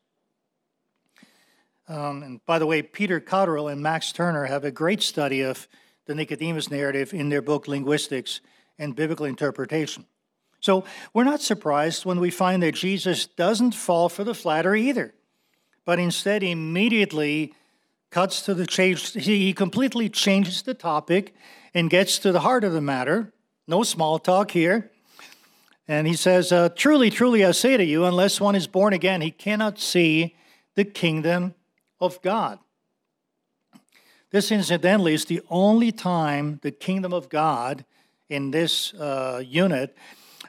Um, 1.86 2.22
and 2.22 2.46
by 2.46 2.58
the 2.58 2.64
way, 2.64 2.80
Peter 2.80 3.20
Cotterell 3.20 3.70
and 3.70 3.82
Max 3.82 4.10
Turner 4.10 4.46
have 4.46 4.64
a 4.64 4.70
great 4.70 5.02
study 5.02 5.42
of 5.42 5.68
the 6.06 6.14
Nicodemus 6.14 6.70
narrative 6.70 7.12
in 7.12 7.28
their 7.28 7.42
book 7.42 7.68
Linguistics 7.68 8.40
and 8.78 8.96
Biblical 8.96 9.26
Interpretation. 9.26 10.06
So 10.60 10.84
we're 11.12 11.24
not 11.24 11.42
surprised 11.42 12.06
when 12.06 12.20
we 12.20 12.30
find 12.30 12.62
that 12.62 12.76
Jesus 12.76 13.26
doesn't 13.26 13.74
fall 13.74 14.08
for 14.08 14.24
the 14.24 14.34
flattery 14.34 14.88
either, 14.88 15.12
but 15.84 15.98
instead 15.98 16.42
immediately 16.42 17.52
cuts 18.08 18.40
to 18.46 18.54
the 18.54 18.66
chase. 18.66 19.12
He 19.12 19.52
completely 19.52 20.08
changes 20.08 20.62
the 20.62 20.72
topic 20.72 21.34
and 21.74 21.90
gets 21.90 22.18
to 22.20 22.32
the 22.32 22.40
heart 22.40 22.64
of 22.64 22.72
the 22.72 22.80
matter. 22.80 23.34
No 23.70 23.84
small 23.84 24.18
talk 24.18 24.50
here. 24.50 24.90
And 25.86 26.04
he 26.08 26.14
says, 26.14 26.50
uh, 26.50 26.70
Truly, 26.70 27.08
truly, 27.08 27.44
I 27.44 27.52
say 27.52 27.76
to 27.76 27.84
you, 27.84 28.04
unless 28.04 28.40
one 28.40 28.56
is 28.56 28.66
born 28.66 28.92
again, 28.92 29.20
he 29.20 29.30
cannot 29.30 29.78
see 29.78 30.34
the 30.74 30.84
kingdom 30.84 31.54
of 32.00 32.20
God. 32.20 32.58
This, 34.32 34.50
incidentally, 34.50 35.14
is 35.14 35.26
the 35.26 35.40
only 35.48 35.92
time 35.92 36.58
the 36.62 36.72
kingdom 36.72 37.12
of 37.12 37.28
God 37.28 37.84
in 38.28 38.50
this 38.50 38.92
uh, 38.94 39.40
unit 39.46 39.96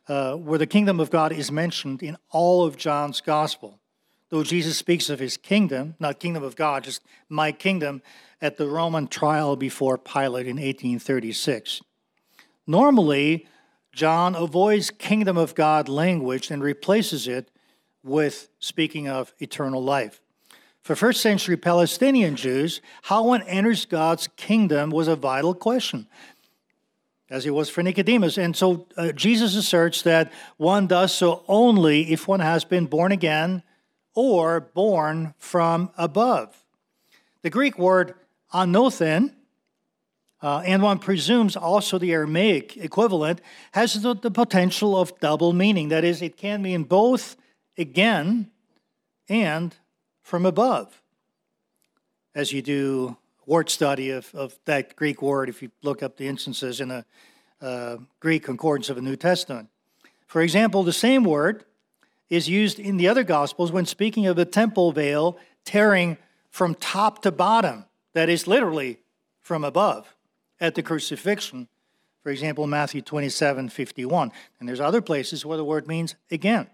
uh, 0.07 0.33
where 0.33 0.57
the 0.57 0.65
kingdom 0.65 0.99
of 0.99 1.11
God 1.11 1.31
is 1.31 1.51
mentioned 1.51 2.01
in 2.01 2.17
all 2.31 2.65
of 2.65 2.75
John's 2.75 3.21
gospel. 3.21 3.79
Though 4.29 4.43
Jesus 4.43 4.79
speaks 4.79 5.11
of 5.11 5.19
his 5.19 5.37
kingdom, 5.37 5.93
not 5.99 6.19
kingdom 6.19 6.41
of 6.41 6.55
God, 6.55 6.85
just 6.85 7.03
my 7.29 7.51
kingdom, 7.51 8.01
at 8.41 8.57
the 8.57 8.65
Roman 8.65 9.05
trial 9.05 9.55
before 9.55 9.99
Pilate 9.99 10.47
in 10.47 10.55
1836. 10.55 11.81
Normally, 12.67 13.47
John 13.93 14.35
avoids 14.35 14.89
kingdom 14.89 15.37
of 15.37 15.55
God 15.55 15.89
language 15.89 16.51
and 16.51 16.63
replaces 16.63 17.27
it 17.27 17.49
with 18.03 18.49
speaking 18.59 19.07
of 19.07 19.33
eternal 19.39 19.83
life. 19.83 20.21
For 20.81 20.95
first 20.95 21.21
century 21.21 21.57
Palestinian 21.57 22.35
Jews, 22.35 22.81
how 23.03 23.25
one 23.25 23.43
enters 23.43 23.85
God's 23.85 24.27
kingdom 24.35 24.89
was 24.89 25.07
a 25.07 25.15
vital 25.15 25.53
question 25.53 26.07
as 27.31 27.45
it 27.45 27.51
was 27.51 27.69
for 27.69 27.81
Nicodemus. 27.81 28.37
And 28.37 28.55
so 28.55 28.87
uh, 28.97 29.13
Jesus 29.13 29.55
asserts 29.55 30.01
that 30.03 30.31
one 30.57 30.85
does 30.85 31.13
so 31.13 31.43
only 31.47 32.11
if 32.11 32.27
one 32.27 32.41
has 32.41 32.65
been 32.65 32.87
born 32.87 33.11
again 33.11 33.63
or 34.13 34.59
born 34.59 35.33
from 35.39 35.91
above. 35.97 36.61
The 37.41 37.49
Greek 37.49 37.79
word 37.79 38.15
anothen, 38.53 39.33
uh, 40.41 40.63
and 40.65 40.81
one 40.81 40.99
presumes 40.99 41.55
also 41.55 41.97
the 41.97 42.11
Aramaic 42.11 42.77
equivalent, 42.77 43.41
has 43.73 44.01
the, 44.01 44.15
the 44.15 44.31
potential 44.31 44.99
of 44.99 45.19
double 45.19 45.53
meaning. 45.53 45.89
That 45.89 46.03
is, 46.03 46.21
it 46.21 46.37
can 46.37 46.61
mean 46.61 46.83
both 46.83 47.37
again 47.77 48.49
and 49.29 49.75
from 50.23 50.45
above, 50.45 51.01
as 52.33 52.51
you 52.51 52.61
do 52.61 53.17
word 53.45 53.69
study 53.69 54.11
of, 54.11 54.33
of 54.33 54.57
that 54.65 54.95
Greek 54.95 55.21
word 55.21 55.49
if 55.49 55.61
you 55.61 55.71
look 55.81 56.01
up 56.01 56.17
the 56.17 56.27
instances 56.27 56.79
in 56.79 56.89
the 56.89 57.05
uh, 57.61 57.97
Greek 58.19 58.43
concordance 58.43 58.89
of 58.89 58.95
the 58.95 59.01
New 59.01 59.15
Testament. 59.15 59.69
For 60.27 60.41
example, 60.41 60.83
the 60.83 60.93
same 60.93 61.23
word 61.23 61.65
is 62.29 62.47
used 62.47 62.79
in 62.79 62.97
the 62.97 63.07
other 63.07 63.23
Gospels 63.23 63.71
when 63.71 63.85
speaking 63.85 64.25
of 64.25 64.37
the 64.37 64.45
temple 64.45 64.91
veil 64.93 65.37
tearing 65.65 66.17
from 66.49 66.75
top 66.75 67.21
to 67.23 67.31
bottom, 67.31 67.85
that 68.13 68.29
is, 68.29 68.47
literally 68.47 68.99
from 69.41 69.63
above, 69.63 70.15
at 70.61 70.75
the 70.75 70.83
crucifixion. 70.83 71.67
For 72.23 72.31
example, 72.31 72.67
Matthew 72.67 73.01
27 73.01 73.67
51. 73.67 74.31
And 74.59 74.69
there's 74.69 74.79
other 74.79 75.01
places 75.01 75.45
where 75.45 75.57
the 75.57 75.65
word 75.65 75.87
means 75.87 76.15
again. 76.29 76.67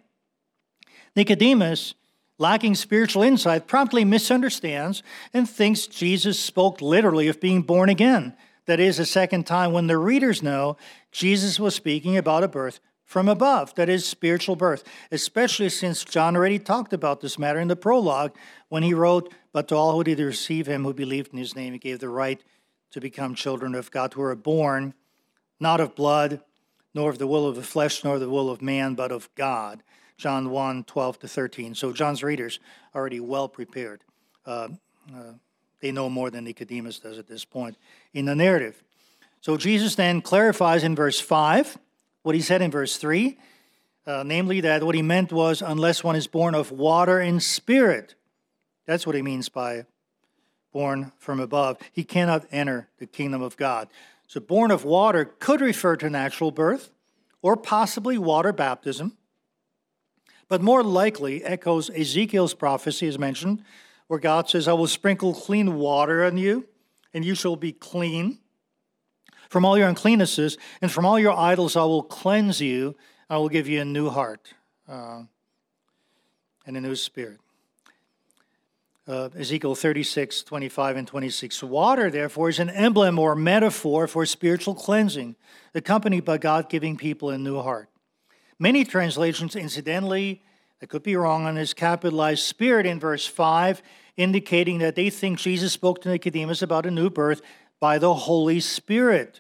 Nicodemus 1.16 1.96
lacking 2.38 2.76
spiritual 2.76 3.24
insight, 3.24 3.68
promptly 3.68 4.06
misunderstands 4.06 5.02
and 5.34 5.50
thinks 5.50 5.88
Jesus 5.88 6.40
spoke 6.40 6.82
literally 6.82 7.28
of 7.28 7.42
being 7.42 7.62
born 7.62 7.90
again. 7.90 8.36
That 8.66 8.80
is, 8.80 9.00
a 9.00 9.06
second 9.06 9.46
time 9.46 9.72
when 9.72 9.88
the 9.88 9.98
readers 9.98 10.44
know 10.44 10.78
Jesus 11.12 11.60
was 11.60 11.74
speaking 11.74 12.18
about 12.18 12.44
a 12.44 12.48
birth 12.48 12.80
from 13.06 13.30
above, 13.30 13.74
that 13.76 13.88
is, 13.88 14.06
spiritual 14.06 14.58
birth, 14.58 14.84
especially 15.12 15.70
since 15.70 16.04
John 16.04 16.36
already 16.36 16.60
talked 16.60 16.92
about 16.92 17.22
this 17.22 17.40
matter 17.40 17.60
in 17.60 17.70
the 17.70 17.78
prologue 17.78 18.36
when 18.68 18.84
he 18.84 18.94
wrote, 18.94 19.34
But 19.54 19.70
to 19.70 19.76
all 19.76 19.94
who 19.94 20.04
did 20.04 20.20
receive 20.20 20.68
him, 20.68 20.84
who 20.84 20.94
believed 20.94 21.32
in 21.32 21.40
his 21.40 21.56
name, 21.56 21.72
he 21.72 21.80
gave 21.80 22.00
the 22.00 22.10
right 22.10 22.44
to 22.92 23.02
become 23.02 23.36
children 23.36 23.76
of 23.76 23.92
God, 23.92 24.14
who 24.14 24.22
are 24.22 24.36
born 24.36 24.94
not 25.60 25.80
of 25.80 25.96
blood, 25.96 26.42
nor 26.94 27.10
of 27.10 27.20
the 27.20 27.28
will 27.28 27.48
of 27.48 27.56
the 27.56 27.64
flesh, 27.64 28.04
nor 28.04 28.20
the 28.20 28.30
will 28.30 28.50
of 28.50 28.62
man, 28.62 28.96
but 28.96 29.12
of 29.12 29.34
God. 29.36 29.84
John 30.18 30.50
1 30.50 30.84
12 30.86 31.20
to 31.20 31.28
13. 31.28 31.76
So 31.76 31.94
John's 31.94 32.24
readers 32.24 32.60
are 32.94 33.02
already 33.02 33.20
well 33.20 33.48
prepared. 33.48 34.04
Uh, 34.46 34.70
uh, 35.16 35.34
they 35.80 35.92
know 35.92 36.10
more 36.10 36.32
than 36.32 36.46
Nicodemus 36.46 37.00
does 37.00 37.20
at 37.20 37.28
this 37.28 37.46
point 37.46 37.78
in 38.14 38.26
the 38.26 38.36
narrative. 38.36 38.84
So 39.42 39.58
Jesus 39.58 39.96
then 39.96 40.22
clarifies 40.22 40.84
in 40.84 40.96
verse 40.96 41.20
5 41.20 41.78
what 42.24 42.36
he 42.36 42.42
said 42.42 42.62
in 42.62 42.72
verse 42.72 42.98
3, 42.98 43.38
uh, 44.06 44.24
namely 44.26 44.62
that 44.62 44.84
what 44.84 44.96
he 44.96 45.02
meant 45.02 45.32
was, 45.32 45.62
unless 45.62 46.04
one 46.04 46.16
is 46.16 46.28
born 46.28 46.56
of 46.56 46.72
water 46.72 47.20
and 47.20 47.42
spirit. 47.42 48.16
That's 48.86 49.06
what 49.06 49.16
he 49.16 49.22
means 49.22 49.50
by 49.50 49.86
born 50.78 51.12
from 51.18 51.40
above. 51.40 51.78
He 51.92 52.04
cannot 52.04 52.46
enter 52.52 52.88
the 53.00 53.08
kingdom 53.08 53.42
of 53.42 53.58
God. 53.58 53.88
So, 54.28 54.40
born 54.40 54.72
of 54.72 54.86
water 54.86 55.26
could 55.26 55.62
refer 55.62 55.96
to 55.98 56.10
natural 56.10 56.52
birth 56.52 56.92
or 57.42 57.56
possibly 57.58 58.18
water 58.18 58.54
baptism 58.54 59.18
but 60.48 60.62
more 60.62 60.84
likely 60.84 61.44
echoes 61.44 61.90
Ezekiel's 61.90 62.54
prophecy, 62.54 63.08
as 63.08 63.20
mentioned, 63.20 63.64
where 64.08 64.20
God 64.20 64.50
says, 64.50 64.68
I 64.68 64.74
will 64.74 64.88
sprinkle 64.88 65.34
clean 65.34 65.76
water 65.76 66.24
on 66.24 66.38
you, 66.38 66.68
and 67.14 67.26
you 67.26 67.36
shall 67.36 67.56
be 67.56 67.74
clean. 67.74 68.40
From 69.50 69.66
all 69.66 69.78
your 69.78 69.88
uncleannesses 69.88 70.58
and 70.82 70.92
from 70.92 71.06
all 71.06 71.20
your 71.20 71.38
idols, 71.38 71.76
I 71.76 71.84
will 71.84 72.04
cleanse 72.04 72.62
you. 72.62 72.96
I 73.30 73.38
will 73.38 73.50
give 73.50 73.68
you 73.68 73.82
a 73.82 73.86
new 73.86 74.10
heart 74.10 74.54
uh, 74.88 75.24
and 76.66 76.78
a 76.78 76.82
new 76.82 76.96
spirit. 76.96 77.40
Uh, 79.08 79.30
Ezekiel 79.38 79.74
36, 79.74 80.44
25, 80.44 80.98
and 80.98 81.08
26. 81.08 81.64
Water, 81.64 82.12
therefore, 82.12 82.50
is 82.50 82.60
an 82.60 82.70
emblem 82.70 83.18
or 83.18 83.38
metaphor 83.38 84.06
for 84.06 84.26
spiritual 84.26 84.76
cleansing, 84.76 85.38
accompanied 85.74 86.26
by 86.26 86.38
God 86.38 86.68
giving 86.68 86.98
people 86.98 87.30
a 87.30 87.38
new 87.38 87.62
heart. 87.62 87.88
Many 88.60 88.84
translations, 88.84 89.56
incidentally, 89.56 90.44
I 90.82 90.88
could 90.88 91.04
be 91.04 91.16
wrong 91.16 91.46
on 91.46 91.56
this, 91.56 91.74
capitalized 91.74 92.44
spirit 92.44 92.86
in 92.86 93.00
verse 93.00 93.26
5, 93.26 93.82
indicating 94.18 94.80
that 94.80 94.96
they 94.96 95.10
think 95.10 95.40
Jesus 95.40 95.72
spoke 95.72 96.02
to 96.02 96.10
Nicodemus 96.10 96.62
about 96.62 96.86
a 96.86 96.92
new 96.92 97.10
birth 97.10 97.42
by 97.80 98.00
the 98.00 98.14
Holy 98.14 98.60
Spirit. 98.60 99.40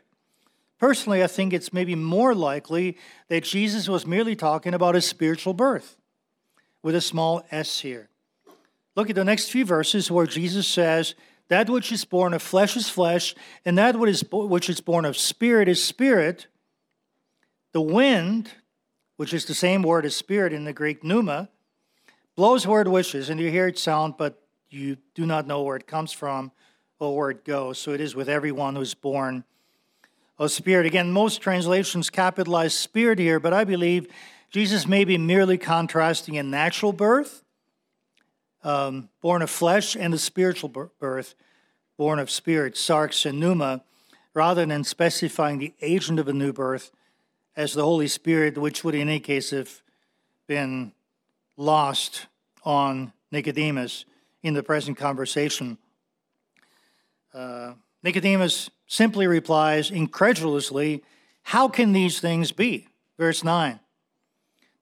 Personally, 0.79 1.21
I 1.21 1.27
think 1.27 1.51
it's 1.51 1.73
maybe 1.73 1.95
more 1.95 2.33
likely 2.33 2.97
that 3.27 3.43
Jesus 3.43 3.89
was 3.89 4.07
merely 4.07 4.35
talking 4.35 4.73
about 4.73 4.95
a 4.95 5.01
spiritual 5.01 5.53
birth 5.53 5.97
with 6.81 6.95
a 6.95 7.01
small 7.01 7.43
s 7.51 7.81
here. 7.81 8.07
Look 8.97 9.09
at 9.09 9.15
the 9.15 9.23
next 9.23 9.49
few 9.49 9.63
verses 9.63 10.11
where 10.11 10.25
Jesus 10.25 10.67
says, 10.67 11.15
That 11.47 11.69
which 11.69 11.91
is 11.91 12.03
born 12.03 12.33
of 12.33 12.41
flesh 12.41 12.75
is 12.75 12.89
flesh, 12.89 13.35
and 13.63 13.77
that 13.77 13.95
which 13.97 14.69
is 14.69 14.81
born 14.81 15.05
of 15.05 15.15
spirit 15.15 15.69
is 15.69 15.81
spirit. 15.81 16.47
The 17.71 17.81
wind 17.81 18.51
which 19.17 19.33
is 19.33 19.45
the 19.45 19.53
same 19.53 19.81
word 19.81 20.05
as 20.05 20.15
spirit 20.15 20.53
in 20.53 20.63
the 20.63 20.73
Greek 20.73 21.03
pneuma, 21.03 21.49
blows 22.35 22.65
where 22.65 22.81
it 22.81 22.87
wishes, 22.87 23.29
and 23.29 23.39
you 23.39 23.49
hear 23.49 23.67
its 23.67 23.81
sound, 23.81 24.15
but 24.17 24.41
you 24.69 24.97
do 25.15 25.25
not 25.25 25.47
know 25.47 25.63
where 25.63 25.75
it 25.75 25.87
comes 25.87 26.11
from 26.11 26.51
or 26.99 27.15
where 27.15 27.29
it 27.31 27.43
goes. 27.43 27.79
So 27.79 27.91
it 27.91 28.01
is 28.01 28.15
with 28.15 28.29
everyone 28.29 28.75
who's 28.75 28.93
born 28.93 29.43
of 30.37 30.51
spirit. 30.51 30.85
Again, 30.85 31.11
most 31.11 31.41
translations 31.41 32.09
capitalize 32.09 32.73
spirit 32.73 33.19
here, 33.19 33.39
but 33.39 33.53
I 33.53 33.63
believe 33.63 34.07
Jesus 34.49 34.87
may 34.87 35.03
be 35.03 35.17
merely 35.17 35.57
contrasting 35.57 36.37
a 36.37 36.43
natural 36.43 36.93
birth, 36.93 37.43
um, 38.67 39.07
born 39.21 39.41
of 39.41 39.49
flesh, 39.49 39.95
and 39.95 40.13
a 40.13 40.17
spiritual 40.17 40.67
birth, 40.99 41.35
born 41.95 42.19
of 42.19 42.29
spirit, 42.29 42.73
sarx 42.73 43.25
and 43.25 43.39
pneuma, 43.39 43.81
rather 44.33 44.65
than 44.65 44.83
specifying 44.83 45.57
the 45.57 45.73
agent 45.81 46.19
of 46.19 46.27
a 46.27 46.33
new 46.33 46.51
birth 46.51 46.91
as 47.55 47.73
the 47.73 47.83
Holy 47.83 48.09
Spirit, 48.09 48.57
which 48.57 48.83
would 48.83 48.93
in 48.93 49.07
any 49.07 49.21
case 49.21 49.51
have 49.51 49.81
been 50.47 50.91
lost 51.55 52.27
on 52.65 53.13
Nicodemus 53.31 54.03
in 54.43 54.53
the 54.53 54.63
present 54.63 54.97
conversation. 54.97 55.77
Uh, 57.33 57.73
Nicodemus 58.03 58.69
simply 58.85 59.27
replies 59.27 59.89
incredulously, 59.89 61.05
How 61.43 61.69
can 61.69 61.93
these 61.93 62.19
things 62.19 62.51
be? 62.51 62.89
Verse 63.17 63.45
9. 63.45 63.79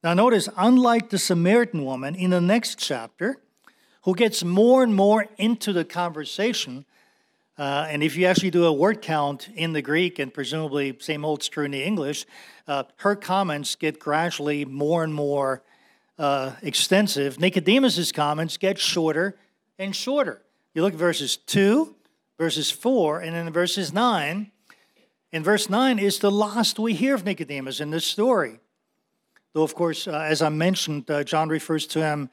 Now, 0.04 0.16
notice, 0.16 0.50
unlike 0.58 1.12
the 1.12 1.20
Samaritan 1.20 1.86
woman 1.86 2.16
in 2.16 2.32
the 2.32 2.42
next 2.42 2.80
chapter, 2.80 3.38
who 4.06 4.16
gets 4.16 4.44
more 4.44 4.84
and 4.84 4.96
more 4.96 5.28
into 5.38 5.74
the 5.74 5.84
conversation, 5.84 6.86
uh, 7.58 7.88
and 7.90 8.04
if 8.04 8.16
you 8.16 8.28
actually 8.28 8.52
do 8.52 8.66
a 8.66 8.72
word 8.72 9.02
count 9.02 9.50
in 9.56 9.74
the 9.74 9.82
Greek, 9.82 10.20
and 10.20 10.34
presumably 10.34 10.96
same 11.00 11.24
holds 11.24 11.48
true 11.48 11.66
in 11.66 11.72
the 11.72 11.84
English, 11.84 12.26
uh, 12.68 12.84
her 12.98 13.16
comments 13.16 13.76
get 13.76 14.00
gradually 14.00 14.64
more 14.64 15.04
and 15.04 15.14
more 15.14 15.64
uh, 16.20 16.52
extensive. 16.62 17.40
Nicodemus's 17.40 18.12
comments 18.12 18.58
get 18.58 18.78
shorter 18.78 19.38
and 19.80 19.96
shorter. 19.96 20.42
You 20.76 20.84
look 20.84 20.94
at 20.94 21.00
verses 21.00 21.36
2, 21.38 21.96
verses 22.38 22.70
4, 22.70 23.22
and 23.22 23.36
then 23.36 23.52
verses 23.52 23.92
9. 23.92 24.52
And 25.32 25.44
verse 25.44 25.70
9 25.70 25.98
is 25.98 26.20
the 26.20 26.32
last 26.32 26.78
we 26.78 26.94
hear 26.94 27.16
of 27.16 27.26
Nicodemus 27.26 27.80
in 27.80 27.90
this 27.90 28.06
story. 28.06 28.60
Though, 29.54 29.64
of 29.64 29.74
course, 29.74 30.08
uh, 30.08 30.12
as 30.12 30.42
I 30.42 30.50
mentioned, 30.50 31.10
uh, 31.10 31.24
John 31.24 31.50
refers 31.50 31.88
to 31.88 32.02
him 32.02 32.30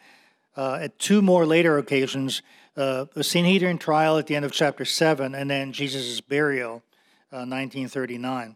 uh, 0.56 0.78
at 0.80 0.99
two 0.99 1.23
more 1.23 1.47
later 1.47 1.78
occasions 1.78 2.42
uh, 2.76 3.04
the 3.12 3.25
Sanhedrin 3.25 3.78
trial 3.78 4.16
at 4.16 4.26
the 4.26 4.35
end 4.35 4.44
of 4.44 4.52
chapter 4.52 4.85
7, 4.85 5.35
and 5.35 5.50
then 5.50 5.73
Jesus' 5.73 6.21
burial, 6.21 6.82
1939. 7.30 8.49
Uh, 8.49 8.54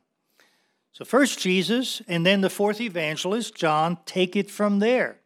so, 0.92 1.04
first 1.04 1.38
Jesus, 1.38 2.00
and 2.08 2.24
then 2.24 2.40
the 2.40 2.48
fourth 2.48 2.80
evangelist, 2.80 3.54
John, 3.54 3.98
take 4.06 4.34
it 4.34 4.50
from 4.50 4.78
there. 4.78 5.18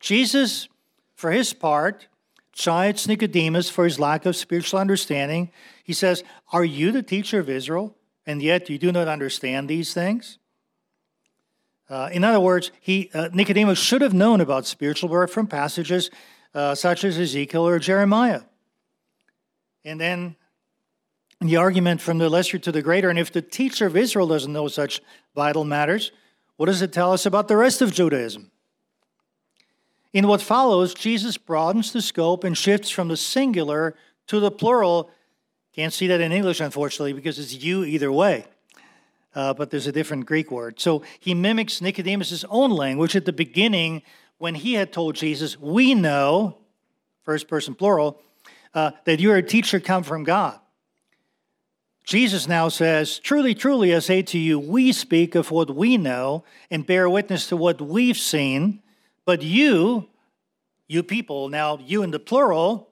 Jesus, 0.00 0.68
for 1.14 1.30
his 1.30 1.54
part, 1.54 2.08
chides 2.52 3.08
Nicodemus 3.08 3.70
for 3.70 3.84
his 3.84 3.98
lack 3.98 4.26
of 4.26 4.36
spiritual 4.36 4.78
understanding. 4.78 5.50
He 5.82 5.94
says, 5.94 6.22
Are 6.52 6.64
you 6.64 6.92
the 6.92 7.02
teacher 7.02 7.38
of 7.38 7.48
Israel, 7.48 7.96
and 8.26 8.42
yet 8.42 8.68
you 8.68 8.78
do 8.78 8.92
not 8.92 9.08
understand 9.08 9.68
these 9.68 9.94
things? 9.94 10.38
Uh, 11.88 12.08
in 12.12 12.24
other 12.24 12.40
words, 12.40 12.72
he, 12.80 13.10
uh, 13.14 13.28
Nicodemus 13.32 13.78
should 13.78 14.02
have 14.02 14.12
known 14.12 14.40
about 14.40 14.66
spiritual 14.66 15.08
birth 15.08 15.32
from 15.32 15.46
passages 15.46 16.10
uh, 16.54 16.74
such 16.74 17.04
as 17.04 17.18
Ezekiel 17.18 17.66
or 17.66 17.78
Jeremiah. 17.78 18.42
And 19.84 20.00
then 20.00 20.36
the 21.40 21.56
argument 21.56 22.00
from 22.00 22.18
the 22.18 22.28
lesser 22.28 22.58
to 22.58 22.72
the 22.72 22.82
greater, 22.82 23.08
and 23.08 23.18
if 23.18 23.30
the 23.30 23.42
teacher 23.42 23.86
of 23.86 23.96
Israel 23.96 24.26
doesn't 24.26 24.52
know 24.52 24.66
such 24.66 25.00
vital 25.34 25.64
matters, 25.64 26.10
what 26.56 26.66
does 26.66 26.82
it 26.82 26.92
tell 26.92 27.12
us 27.12 27.26
about 27.26 27.46
the 27.46 27.56
rest 27.56 27.82
of 27.82 27.92
Judaism? 27.92 28.50
In 30.12 30.26
what 30.26 30.40
follows, 30.40 30.94
Jesus 30.94 31.36
broadens 31.36 31.92
the 31.92 32.00
scope 32.00 32.42
and 32.42 32.56
shifts 32.56 32.88
from 32.88 33.08
the 33.08 33.16
singular 33.16 33.94
to 34.28 34.40
the 34.40 34.50
plural. 34.50 35.10
Can't 35.74 35.92
see 35.92 36.06
that 36.06 36.22
in 36.22 36.32
English, 36.32 36.60
unfortunately, 36.60 37.12
because 37.12 37.38
it's 37.38 37.52
you 37.54 37.84
either 37.84 38.10
way 38.10 38.46
uh, 39.36 39.52
but 39.52 39.70
there's 39.70 39.86
a 39.86 39.92
different 39.92 40.24
Greek 40.24 40.50
word. 40.50 40.80
So 40.80 41.02
he 41.20 41.34
mimics 41.34 41.82
Nicodemus' 41.82 42.44
own 42.48 42.70
language 42.70 43.14
at 43.14 43.26
the 43.26 43.32
beginning 43.34 44.02
when 44.38 44.54
he 44.54 44.72
had 44.74 44.92
told 44.92 45.14
Jesus, 45.14 45.60
We 45.60 45.94
know, 45.94 46.56
first 47.22 47.46
person 47.46 47.74
plural, 47.74 48.20
uh, 48.74 48.92
that 49.04 49.20
you're 49.20 49.36
a 49.36 49.42
teacher 49.42 49.78
come 49.78 50.02
from 50.02 50.24
God. 50.24 50.58
Jesus 52.02 52.48
now 52.48 52.68
says, 52.68 53.18
Truly, 53.18 53.54
truly, 53.54 53.94
I 53.94 53.98
say 53.98 54.22
to 54.22 54.38
you, 54.38 54.58
we 54.58 54.90
speak 54.90 55.34
of 55.34 55.50
what 55.50 55.74
we 55.74 55.98
know 55.98 56.44
and 56.70 56.86
bear 56.86 57.08
witness 57.10 57.46
to 57.48 57.58
what 57.58 57.80
we've 57.80 58.16
seen, 58.16 58.82
but 59.26 59.42
you, 59.42 60.08
you 60.88 61.02
people, 61.02 61.50
now 61.50 61.78
you 61.84 62.02
in 62.02 62.10
the 62.10 62.18
plural, 62.18 62.88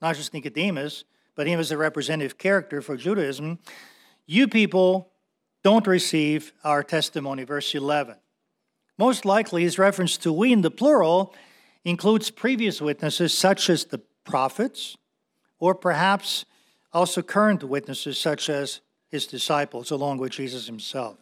not 0.00 0.14
just 0.14 0.32
Nicodemus, 0.34 1.02
but 1.34 1.48
him 1.48 1.58
as 1.58 1.72
a 1.72 1.76
representative 1.76 2.38
character 2.38 2.80
for 2.80 2.96
Judaism, 2.96 3.58
you 4.26 4.46
people 4.46 5.10
don't 5.62 5.86
receive 5.86 6.52
our 6.64 6.82
testimony. 6.82 7.44
Verse 7.44 7.74
11. 7.74 8.16
Most 8.98 9.24
likely, 9.24 9.62
his 9.62 9.78
reference 9.78 10.16
to 10.18 10.32
we 10.32 10.52
in 10.52 10.60
the 10.60 10.70
plural 10.70 11.34
includes 11.84 12.30
previous 12.30 12.80
witnesses, 12.80 13.32
such 13.32 13.70
as 13.70 13.86
the 13.86 13.98
prophets, 14.24 14.96
or 15.58 15.74
perhaps 15.74 16.44
also 16.92 17.22
current 17.22 17.64
witnesses, 17.64 18.18
such 18.18 18.50
as 18.50 18.80
his 19.08 19.26
disciples, 19.26 19.90
along 19.90 20.18
with 20.18 20.32
Jesus 20.32 20.66
himself. 20.66 21.16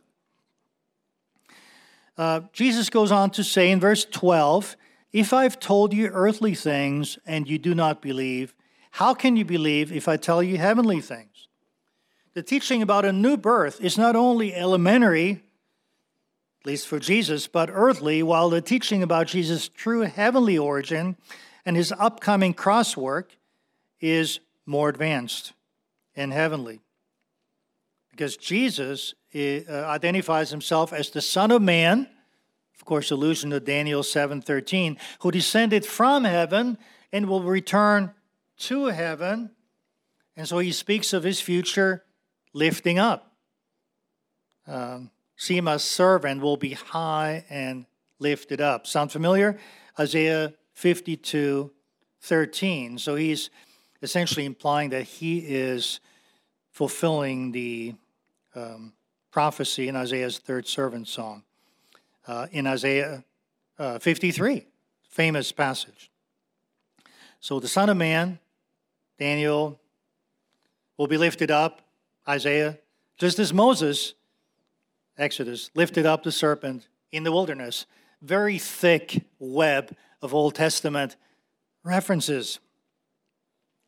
Uh, 2.16 2.40
Jesus 2.52 2.90
goes 2.90 3.12
on 3.12 3.30
to 3.30 3.44
say 3.44 3.70
in 3.70 3.78
verse 3.78 4.04
12, 4.04 4.76
If 5.12 5.32
I've 5.32 5.60
told 5.60 5.92
you 5.94 6.08
earthly 6.08 6.54
things 6.54 7.18
and 7.24 7.48
you 7.48 7.58
do 7.58 7.74
not 7.74 8.02
believe, 8.02 8.54
how 8.90 9.14
can 9.14 9.36
you 9.36 9.44
believe 9.44 9.92
if 9.92 10.08
I 10.08 10.16
tell 10.16 10.42
you 10.42 10.58
heavenly 10.58 11.00
things? 11.00 11.27
The 12.38 12.42
teaching 12.44 12.82
about 12.82 13.04
a 13.04 13.12
new 13.12 13.36
birth 13.36 13.80
is 13.80 13.98
not 13.98 14.14
only 14.14 14.54
elementary, 14.54 15.42
at 16.60 16.66
least 16.66 16.86
for 16.86 17.00
Jesus, 17.00 17.48
but 17.48 17.68
earthly, 17.68 18.22
while 18.22 18.48
the 18.48 18.60
teaching 18.60 19.02
about 19.02 19.26
Jesus' 19.26 19.68
true 19.68 20.02
heavenly 20.02 20.56
origin 20.56 21.16
and 21.66 21.76
his 21.76 21.90
upcoming 21.98 22.54
cross 22.54 22.96
work 22.96 23.32
is 24.00 24.38
more 24.66 24.88
advanced 24.88 25.52
and 26.14 26.32
heavenly. 26.32 26.78
Because 28.12 28.36
Jesus 28.36 29.14
uh, 29.34 29.68
identifies 29.68 30.50
himself 30.50 30.92
as 30.92 31.10
the 31.10 31.20
Son 31.20 31.50
of 31.50 31.60
Man, 31.60 32.08
of 32.78 32.84
course, 32.84 33.10
allusion 33.10 33.50
to 33.50 33.58
Daniel 33.58 34.04
7:13, 34.04 34.96
who 35.22 35.32
descended 35.32 35.84
from 35.84 36.22
heaven 36.22 36.78
and 37.12 37.28
will 37.28 37.42
return 37.42 38.14
to 38.58 38.84
heaven. 38.84 39.50
And 40.36 40.46
so 40.46 40.60
he 40.60 40.70
speaks 40.70 41.12
of 41.12 41.24
his 41.24 41.40
future 41.40 42.04
lifting 42.52 42.98
up. 42.98 43.32
Um, 44.66 45.10
Shema's 45.38 45.82
servant 45.82 46.42
will 46.42 46.56
be 46.56 46.72
high 46.72 47.44
and 47.48 47.86
lifted 48.18 48.60
up. 48.60 48.86
Sound 48.86 49.12
familiar? 49.12 49.58
Isaiah 49.98 50.54
52 50.74 51.72
13. 52.20 52.98
So 52.98 53.14
he's 53.14 53.50
essentially 54.02 54.44
implying 54.44 54.90
that 54.90 55.04
he 55.04 55.38
is 55.38 56.00
fulfilling 56.70 57.52
the 57.52 57.94
um, 58.54 58.92
prophecy 59.30 59.88
in 59.88 59.96
Isaiah's 59.96 60.38
third 60.38 60.66
servant 60.66 61.08
song. 61.08 61.44
Uh, 62.26 62.46
in 62.50 62.66
Isaiah 62.66 63.24
uh, 63.78 63.98
53, 63.98 64.66
famous 65.08 65.52
passage. 65.52 66.10
So 67.40 67.60
the 67.60 67.68
Son 67.68 67.88
of 67.88 67.96
Man, 67.96 68.38
Daniel, 69.18 69.80
will 70.96 71.06
be 71.06 71.16
lifted 71.16 71.50
up 71.50 71.80
Isaiah, 72.28 72.78
just 73.16 73.38
as 73.38 73.52
Moses, 73.52 74.14
Exodus, 75.16 75.70
lifted 75.74 76.06
up 76.06 76.22
the 76.22 76.32
serpent 76.32 76.88
in 77.10 77.24
the 77.24 77.32
wilderness. 77.32 77.86
Very 78.20 78.58
thick 78.58 79.24
web 79.38 79.96
of 80.20 80.34
Old 80.34 80.54
Testament 80.54 81.16
references. 81.82 82.58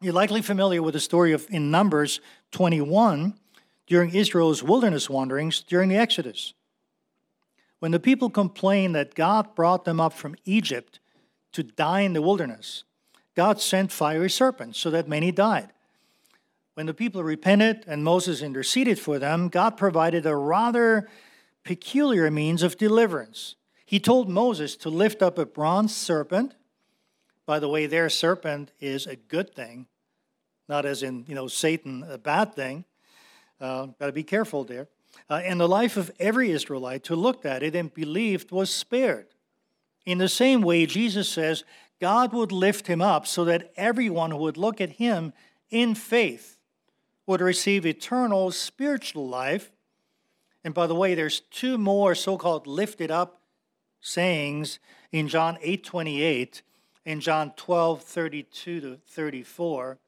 You're 0.00 0.14
likely 0.14 0.40
familiar 0.40 0.82
with 0.82 0.94
the 0.94 1.00
story 1.00 1.32
of 1.32 1.46
in 1.50 1.70
Numbers 1.70 2.20
21 2.52 3.34
during 3.86 4.14
Israel's 4.14 4.62
wilderness 4.62 5.10
wanderings 5.10 5.60
during 5.60 5.90
the 5.90 5.96
Exodus. 5.96 6.54
When 7.80 7.92
the 7.92 8.00
people 8.00 8.30
complained 8.30 8.94
that 8.94 9.14
God 9.14 9.54
brought 9.54 9.84
them 9.84 10.00
up 10.00 10.12
from 10.12 10.36
Egypt 10.44 11.00
to 11.52 11.62
die 11.62 12.00
in 12.00 12.12
the 12.12 12.22
wilderness, 12.22 12.84
God 13.34 13.60
sent 13.60 13.92
fiery 13.92 14.30
serpents 14.30 14.78
so 14.78 14.90
that 14.90 15.08
many 15.08 15.32
died. 15.32 15.72
When 16.80 16.86
the 16.86 16.94
people 16.94 17.22
repented 17.22 17.84
and 17.86 18.02
Moses 18.02 18.40
interceded 18.40 18.98
for 18.98 19.18
them, 19.18 19.50
God 19.50 19.76
provided 19.76 20.24
a 20.24 20.34
rather 20.34 21.10
peculiar 21.62 22.30
means 22.30 22.62
of 22.62 22.78
deliverance. 22.78 23.54
He 23.84 24.00
told 24.00 24.30
Moses 24.30 24.76
to 24.76 24.88
lift 24.88 25.20
up 25.20 25.36
a 25.36 25.44
bronze 25.44 25.94
serpent. 25.94 26.54
By 27.44 27.58
the 27.58 27.68
way, 27.68 27.84
their 27.84 28.08
serpent 28.08 28.72
is 28.80 29.06
a 29.06 29.16
good 29.16 29.54
thing, 29.54 29.88
not 30.70 30.86
as 30.86 31.02
in, 31.02 31.26
you 31.28 31.34
know, 31.34 31.48
Satan, 31.48 32.02
a 32.08 32.16
bad 32.16 32.54
thing. 32.54 32.86
Uh, 33.60 33.88
Got 33.98 34.06
to 34.06 34.12
be 34.12 34.22
careful 34.22 34.64
there. 34.64 34.88
Uh, 35.28 35.42
and 35.44 35.60
the 35.60 35.68
life 35.68 35.98
of 35.98 36.10
every 36.18 36.50
Israelite 36.50 37.06
who 37.06 37.14
looked 37.14 37.44
at 37.44 37.62
it 37.62 37.76
and 37.76 37.92
believed 37.92 38.52
was 38.52 38.74
spared. 38.74 39.26
In 40.06 40.16
the 40.16 40.30
same 40.30 40.62
way, 40.62 40.86
Jesus 40.86 41.28
says 41.28 41.62
God 42.00 42.32
would 42.32 42.52
lift 42.52 42.86
him 42.86 43.02
up 43.02 43.26
so 43.26 43.44
that 43.44 43.70
everyone 43.76 44.30
who 44.30 44.38
would 44.38 44.56
look 44.56 44.80
at 44.80 44.92
him 44.92 45.34
in 45.68 45.94
faith 45.94 46.56
would 47.30 47.40
receive 47.40 47.86
eternal 47.86 48.50
spiritual 48.50 49.28
life. 49.28 49.70
And 50.64 50.74
by 50.74 50.88
the 50.88 50.96
way, 50.96 51.14
there's 51.14 51.38
two 51.38 51.78
more 51.78 52.12
so-called 52.16 52.66
lifted 52.66 53.08
up 53.08 53.40
sayings 54.00 54.80
in 55.12 55.28
John 55.28 55.56
8:28 55.62 56.62
and 57.06 57.22
John 57.22 57.52
12:32 57.52 58.80
to 58.80 58.98
34. 59.06 59.98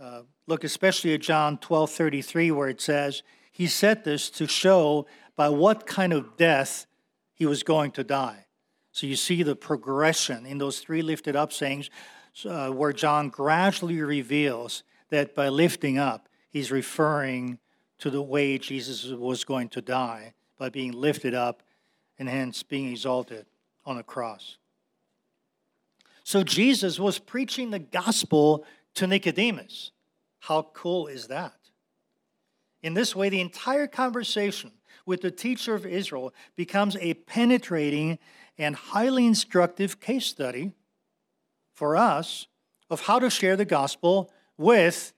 Uh, 0.00 0.22
look 0.48 0.64
especially 0.64 1.14
at 1.14 1.20
John 1.20 1.58
12:33 1.58 2.50
where 2.50 2.68
it 2.68 2.80
says, 2.80 3.22
"He 3.52 3.68
said 3.68 4.02
this 4.02 4.30
to 4.30 4.48
show 4.48 5.06
by 5.36 5.48
what 5.48 5.86
kind 5.86 6.12
of 6.12 6.36
death 6.36 6.86
he 7.34 7.46
was 7.46 7.62
going 7.62 7.92
to 7.92 8.02
die." 8.02 8.46
So 8.90 9.06
you 9.06 9.14
see 9.14 9.44
the 9.44 9.54
progression 9.54 10.44
in 10.44 10.58
those 10.58 10.80
three 10.80 11.02
lifted 11.02 11.36
up 11.36 11.52
sayings 11.52 11.88
uh, 12.44 12.70
where 12.70 12.92
John 12.92 13.28
gradually 13.28 14.02
reveals 14.02 14.82
that 15.10 15.34
by 15.34 15.48
lifting 15.48 15.98
up, 15.98 16.28
he's 16.48 16.70
referring 16.70 17.58
to 17.98 18.10
the 18.10 18.22
way 18.22 18.58
Jesus 18.58 19.04
was 19.06 19.44
going 19.44 19.68
to 19.70 19.82
die 19.82 20.34
by 20.58 20.68
being 20.68 20.92
lifted 20.92 21.34
up 21.34 21.62
and 22.18 22.28
hence 22.28 22.62
being 22.62 22.90
exalted 22.90 23.46
on 23.84 23.98
a 23.98 24.02
cross. 24.02 24.56
So 26.24 26.44
Jesus 26.44 26.98
was 26.98 27.18
preaching 27.18 27.70
the 27.70 27.78
gospel 27.78 28.64
to 28.94 29.06
Nicodemus. 29.06 29.90
How 30.40 30.68
cool 30.72 31.06
is 31.06 31.26
that? 31.28 31.54
In 32.82 32.94
this 32.94 33.14
way, 33.14 33.28
the 33.28 33.40
entire 33.40 33.86
conversation 33.86 34.72
with 35.04 35.20
the 35.22 35.30
teacher 35.30 35.74
of 35.74 35.84
Israel 35.84 36.32
becomes 36.56 36.96
a 36.96 37.14
penetrating 37.14 38.18
and 38.58 38.76
highly 38.76 39.26
instructive 39.26 40.00
case 40.00 40.26
study 40.26 40.72
for 41.72 41.96
us 41.96 42.46
of 42.88 43.02
how 43.02 43.18
to 43.18 43.30
share 43.30 43.56
the 43.56 43.64
gospel 43.64 44.30
with 44.60 45.14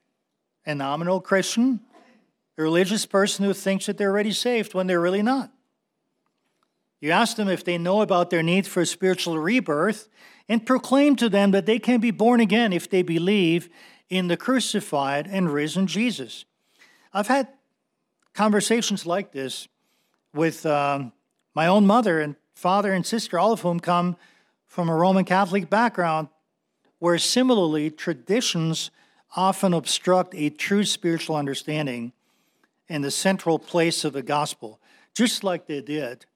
a 0.65 0.73
nominal 0.73 1.21
Christian, 1.21 1.81
a 2.57 2.63
religious 2.63 3.05
person 3.05 3.45
who 3.45 3.53
thinks 3.53 3.87
that 3.87 3.99
they're 3.99 4.13
already 4.13 4.31
saved 4.31 4.73
when 4.73 4.87
they're 4.87 5.01
really 5.01 5.21
not. 5.21 5.51
You 7.01 7.11
ask 7.11 7.37
them 7.37 7.49
if 7.49 7.65
they 7.65 7.77
know 7.77 8.03
about 8.03 8.31
their 8.31 8.45
need 8.45 8.69
for 8.69 8.83
a 8.83 8.87
spiritual 8.87 9.37
rebirth 9.39 10.09
and 10.49 10.65
proclaim 10.65 11.17
to 11.17 11.29
them 11.29 11.51
that 11.51 11.67
they 11.67 11.81
can 11.81 11.99
be 11.99 12.13
born 12.13 12.39
again 12.39 12.73
if 12.73 12.89
they 12.89 13.03
believe 13.03 13.69
in 14.09 14.29
the 14.29 14.37
crucified 14.37 15.27
and 15.27 15.53
risen 15.53 15.89
Jesus. 15.89 16.45
I've 17.13 17.27
had 17.27 17.49
conversations 18.35 19.07
like 19.07 19.33
this 19.33 19.67
with 20.33 20.65
um, 20.67 21.13
my 21.53 21.67
own 21.67 21.85
mother 21.85 22.21
and 22.21 22.37
father 22.55 22.93
and 22.93 23.05
sister, 23.05 23.41
all 23.41 23.53
of 23.53 23.63
whom 23.63 23.81
come 23.81 24.17
from 24.69 24.89
a 24.89 24.95
Roman 24.95 25.25
Catholic 25.25 25.69
background, 25.69 26.29
where 27.01 27.19
similarly 27.19 27.91
traditions 27.91 28.93
often 29.35 29.73
obstruct 29.73 30.35
a 30.35 30.51
true 30.51 30.85
spiritual 30.85 31.37
understanding 31.37 32.13
and 32.89 33.03
the 33.03 33.11
central 33.11 33.59
place 33.59 34.05
of 34.05 34.13
the 34.13 34.23
gospel, 34.23 34.79
just 35.15 35.43
like 35.43 35.67
they 35.67 35.81
did 35.81 36.27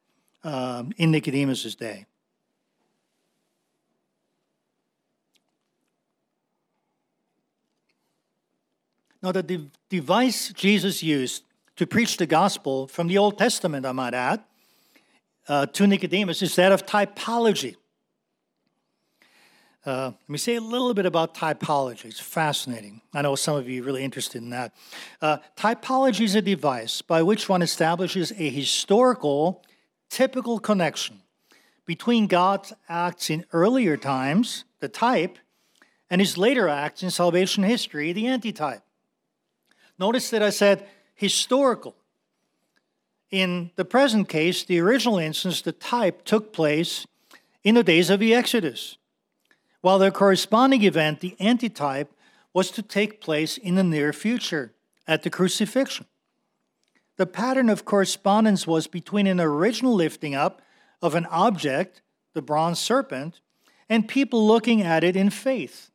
um, 0.45 0.93
in 0.97 1.11
Nicodemus' 1.11 1.75
day. 1.75 2.07
Now, 9.23 9.33
the 9.33 9.43
de- 9.43 9.71
device 9.89 10.53
Jesus 10.53 11.03
used 11.03 11.43
to 11.77 11.87
preach 11.87 12.17
the 12.17 12.27
gospel 12.27 12.87
from 12.87 13.09
the 13.09 13.19
Old 13.19 13.39
Testament, 13.39 13.85
I 13.85 13.93
might 13.93 14.15
add, 14.15 14.45
uh, 15.49 15.67
to 15.67 15.87
Nicodemus 15.87 16.43
is 16.43 16.57
that 16.57 16.73
of 16.73 16.87
typology. 16.87 17.77
Uh, 19.87 20.11
let 20.11 20.29
me 20.29 20.37
say 20.37 20.57
a 20.57 20.61
little 20.61 20.93
bit 20.95 21.07
about 21.07 21.33
typology. 21.33 22.07
It's 22.07 22.19
fascinating. 22.19 23.03
I 23.15 23.23
know 23.23 23.37
some 23.37 23.55
of 23.55 23.69
you 23.69 23.83
are 23.83 23.87
really 23.87 24.03
interested 24.03 24.43
in 24.43 24.51
that. 24.51 24.75
Uh, 25.23 25.39
typology 25.57 26.23
is 26.23 26.35
a 26.35 26.43
device 26.43 27.03
by 27.03 27.23
which 27.23 27.49
one 27.49 27.63
establishes 27.63 28.33
a 28.33 28.51
historical, 28.51 29.63
typical 30.11 30.59
connection 30.59 31.23
between 31.85 32.27
God's 32.27 32.73
acts 32.89 33.31
in 33.31 33.45
earlier 33.53 33.97
times, 33.97 34.65
the 34.81 34.89
type, 34.89 35.39
and 36.11 36.21
his 36.21 36.37
later 36.37 36.69
acts 36.69 37.05
in 37.05 37.11
salvation 37.13 37.63
history, 37.63 38.13
the 38.13 38.27
antitype. 38.27 38.83
Notice 40.01 40.31
that 40.31 40.43
I 40.43 40.51
said 40.51 40.85
historical. 41.15 41.95
In 43.31 43.71
the 43.77 43.85
present 43.85 44.29
case, 44.29 44.65
the 44.65 44.81
original 44.81 45.19
instance, 45.19 45.63
the 45.63 45.71
type, 45.71 46.25
took 46.25 46.53
place 46.53 47.07
in 47.63 47.77
the 47.77 47.85
days 47.85 48.11
of 48.11 48.19
the 48.19 48.35
Exodus, 48.35 48.97
while 49.87 50.01
the 50.01 50.11
corresponding 50.11 50.83
event, 50.83 51.21
the 51.21 51.37
antitype, 51.39 52.13
was 52.53 52.73
to 52.73 52.83
take 52.83 53.21
place 53.21 53.57
in 53.57 53.77
the 53.77 53.85
near 53.85 54.13
future 54.13 54.75
at 55.07 55.23
the 55.23 55.31
crucifixion. 55.31 56.07
The 57.19 57.25
pattern 57.25 57.69
of 57.69 57.85
correspondence 57.85 58.67
was 58.67 58.89
between 58.89 59.29
an 59.29 59.39
original 59.39 59.95
lifting 59.95 60.35
up 60.35 60.61
of 61.01 61.15
an 61.15 61.25
object, 61.27 62.03
the 62.33 62.43
bronze 62.43 62.81
serpent, 62.81 63.39
and 63.89 64.09
people 64.09 64.45
looking 64.45 64.83
at 64.83 65.05
it 65.05 65.15
in 65.15 65.31
faith, 65.31 65.93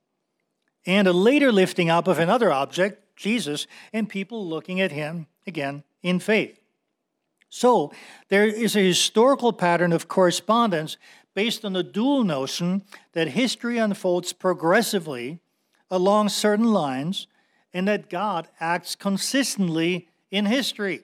and 0.86 1.06
a 1.06 1.12
later 1.12 1.51
lifting 1.51 1.89
up 1.89 2.08
of 2.08 2.17
another 2.17 2.49
object, 2.49 3.17
Jesus 3.17 3.67
and 3.91 4.08
people 4.08 4.47
looking 4.47 4.80
at 4.80 4.93
him 4.93 5.27
again 5.45 5.84
in 6.01 6.19
faith. 6.19 6.62
So 7.49 7.91
there 8.30 8.45
is 8.45 8.77
a 8.77 8.88
historical 8.88 9.51
pattern 9.51 9.91
of 9.91 10.08
correspondence 10.08 10.95
based 11.34 11.63
on 11.63 11.74
the 11.74 11.84
dual 11.84 12.24
notion 12.24 12.84
that 13.13 13.30
history 13.30 13.78
unfolds 13.78 14.34
progressively 14.34 15.39
along 15.89 16.30
certain 16.30 16.72
lines 16.72 17.28
and 17.74 17.88
that 17.88 18.10
God 18.10 18.48
acts 18.60 18.96
consistently 18.96 20.08
in 20.30 20.46
history. 20.46 21.04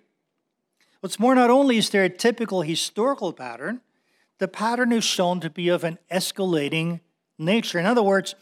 What's 1.00 1.20
more, 1.20 1.36
not 1.36 1.50
only 1.50 1.78
is 1.78 1.90
there 1.90 2.04
a 2.04 2.10
typical 2.10 2.62
historical 2.62 3.32
pattern, 3.32 3.82
the 4.40 4.48
pattern 4.48 4.92
is 4.92 5.04
shown 5.04 5.40
to 5.42 5.50
be 5.50 5.70
of 5.70 5.84
an 5.84 6.00
escalating 6.12 7.02
nature. 7.38 7.80
In 7.80 7.86
other 7.86 8.04
words, 8.04 8.36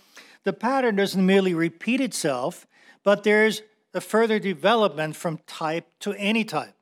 the 0.43 0.53
pattern 0.53 0.95
doesn't 0.95 1.25
merely 1.25 1.53
repeat 1.53 2.01
itself, 2.01 2.67
but 3.03 3.23
there's 3.23 3.61
a 3.93 4.01
further 4.01 4.39
development 4.39 5.15
from 5.15 5.39
type 5.47 5.87
to 5.99 6.13
antitype. 6.13 6.73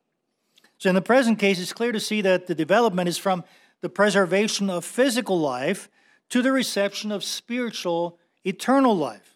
So, 0.78 0.90
in 0.90 0.96
the 0.96 1.02
present 1.02 1.40
case, 1.40 1.60
it's 1.60 1.72
clear 1.72 1.92
to 1.92 2.00
see 2.00 2.22
that 2.22 2.48
the 2.48 2.56
development 2.56 3.08
is 3.08 3.18
from 3.18 3.44
the 3.84 3.90
preservation 3.90 4.70
of 4.70 4.86
physical 4.86 5.38
life 5.38 5.90
to 6.30 6.42
the 6.42 6.54
reception 6.54 7.12
of 7.12 7.22
spiritual, 7.22 8.18
eternal 8.46 8.96
life. 8.96 9.36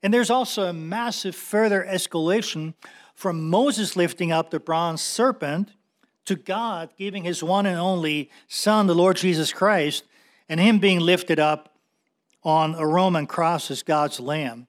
And 0.00 0.14
there's 0.14 0.30
also 0.30 0.68
a 0.68 0.72
massive 0.72 1.34
further 1.34 1.84
escalation 1.84 2.74
from 3.16 3.50
Moses 3.50 3.96
lifting 3.96 4.30
up 4.30 4.50
the 4.50 4.60
bronze 4.60 5.02
serpent 5.02 5.72
to 6.24 6.36
God 6.36 6.90
giving 6.96 7.24
his 7.24 7.42
one 7.42 7.66
and 7.66 7.76
only 7.76 8.30
Son, 8.46 8.86
the 8.86 8.94
Lord 8.94 9.16
Jesus 9.16 9.52
Christ, 9.52 10.04
and 10.48 10.60
him 10.60 10.78
being 10.78 11.00
lifted 11.00 11.40
up 11.40 11.74
on 12.44 12.76
a 12.76 12.86
Roman 12.86 13.26
cross 13.26 13.72
as 13.72 13.82
God's 13.82 14.20
Lamb 14.20 14.68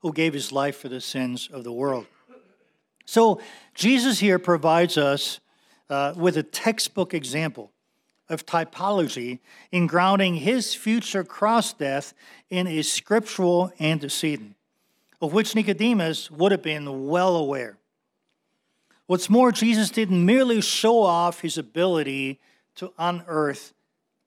who 0.00 0.14
gave 0.14 0.32
his 0.32 0.50
life 0.50 0.78
for 0.78 0.88
the 0.88 1.02
sins 1.02 1.50
of 1.52 1.62
the 1.62 1.72
world. 1.72 2.06
So, 3.04 3.38
Jesus 3.74 4.18
here 4.18 4.38
provides 4.38 4.96
us 4.96 5.40
uh, 5.90 6.14
with 6.16 6.38
a 6.38 6.42
textbook 6.42 7.12
example 7.12 7.70
of 8.28 8.46
typology 8.46 9.38
in 9.70 9.86
grounding 9.86 10.36
his 10.36 10.74
future 10.74 11.24
cross 11.24 11.72
death 11.72 12.14
in 12.50 12.66
a 12.66 12.82
scriptural 12.82 13.72
antecedent, 13.80 14.54
of 15.20 15.32
which 15.32 15.54
Nicodemus 15.54 16.30
would 16.30 16.52
have 16.52 16.62
been 16.62 17.06
well 17.06 17.36
aware. 17.36 17.76
What's 19.06 19.30
more, 19.30 19.52
Jesus 19.52 19.90
didn't 19.90 20.26
merely 20.26 20.60
show 20.60 21.02
off 21.02 21.40
his 21.40 21.56
ability 21.56 22.40
to 22.76 22.92
unearth 22.98 23.72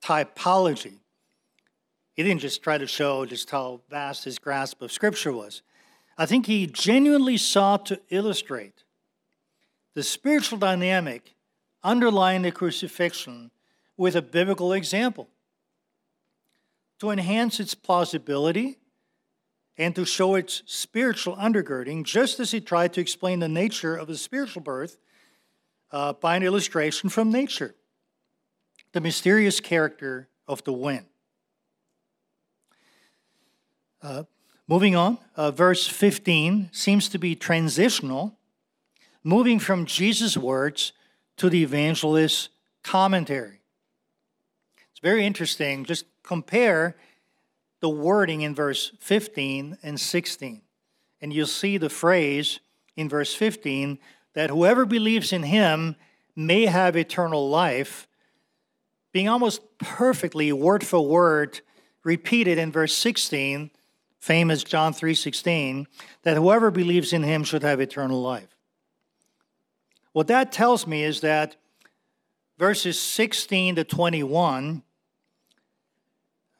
typology. 0.02 0.94
He 2.14 2.22
didn't 2.22 2.40
just 2.40 2.62
try 2.62 2.78
to 2.78 2.86
show 2.86 3.26
just 3.26 3.50
how 3.50 3.80
vast 3.90 4.24
his 4.24 4.38
grasp 4.38 4.80
of 4.82 4.90
Scripture 4.90 5.32
was. 5.32 5.62
I 6.16 6.26
think 6.26 6.46
he 6.46 6.66
genuinely 6.66 7.36
sought 7.36 7.86
to 7.86 8.00
illustrate 8.10 8.84
the 9.94 10.02
spiritual 10.02 10.58
dynamic 10.58 11.34
underlying 11.82 12.42
the 12.42 12.52
crucifixion 12.52 13.50
with 14.00 14.16
a 14.16 14.22
biblical 14.22 14.72
example 14.72 15.28
to 16.98 17.10
enhance 17.10 17.60
its 17.60 17.74
plausibility 17.74 18.78
and 19.76 19.94
to 19.94 20.06
show 20.06 20.36
its 20.36 20.62
spiritual 20.64 21.36
undergirding, 21.36 22.02
just 22.02 22.40
as 22.40 22.50
he 22.50 22.62
tried 22.62 22.94
to 22.94 23.00
explain 23.02 23.40
the 23.40 23.48
nature 23.48 23.94
of 23.94 24.08
the 24.08 24.16
spiritual 24.16 24.62
birth 24.62 24.96
uh, 25.92 26.14
by 26.14 26.34
an 26.34 26.42
illustration 26.42 27.10
from 27.10 27.30
nature, 27.30 27.74
the 28.92 29.02
mysterious 29.02 29.60
character 29.60 30.30
of 30.48 30.64
the 30.64 30.72
wind. 30.72 31.04
Uh, 34.00 34.22
Moving 34.66 34.94
on, 34.94 35.18
uh, 35.34 35.50
verse 35.50 35.88
15 35.88 36.70
seems 36.72 37.08
to 37.08 37.18
be 37.18 37.34
transitional, 37.34 38.38
moving 39.24 39.58
from 39.58 39.84
Jesus' 39.84 40.36
words 40.36 40.92
to 41.38 41.50
the 41.50 41.64
evangelist's 41.64 42.50
commentary. 42.84 43.59
It's 45.00 45.08
very 45.08 45.24
interesting. 45.24 45.86
Just 45.86 46.04
compare 46.22 46.94
the 47.80 47.88
wording 47.88 48.42
in 48.42 48.54
verse 48.54 48.92
15 49.00 49.78
and 49.82 49.98
16. 49.98 50.60
And 51.22 51.32
you'll 51.32 51.46
see 51.46 51.78
the 51.78 51.88
phrase 51.88 52.60
in 52.96 53.08
verse 53.08 53.34
15 53.34 53.98
that 54.34 54.50
whoever 54.50 54.84
believes 54.84 55.32
in 55.32 55.44
him 55.44 55.96
may 56.36 56.66
have 56.66 56.96
eternal 56.96 57.48
life, 57.48 58.06
being 59.10 59.26
almost 59.26 59.62
perfectly 59.78 60.52
word 60.52 60.84
for 60.84 61.00
word 61.00 61.62
repeated 62.04 62.58
in 62.58 62.70
verse 62.70 62.94
16 62.94 63.70
famous 64.18 64.62
John 64.62 64.92
3:16 64.92 65.86
that 66.24 66.36
whoever 66.36 66.70
believes 66.70 67.14
in 67.14 67.22
him 67.22 67.42
should 67.42 67.62
have 67.62 67.80
eternal 67.80 68.20
life. 68.20 68.54
What 70.12 70.26
that 70.26 70.52
tells 70.52 70.86
me 70.86 71.04
is 71.04 71.22
that 71.22 71.56
verses 72.58 73.00
16 73.00 73.76
to 73.76 73.84
21 73.84 74.82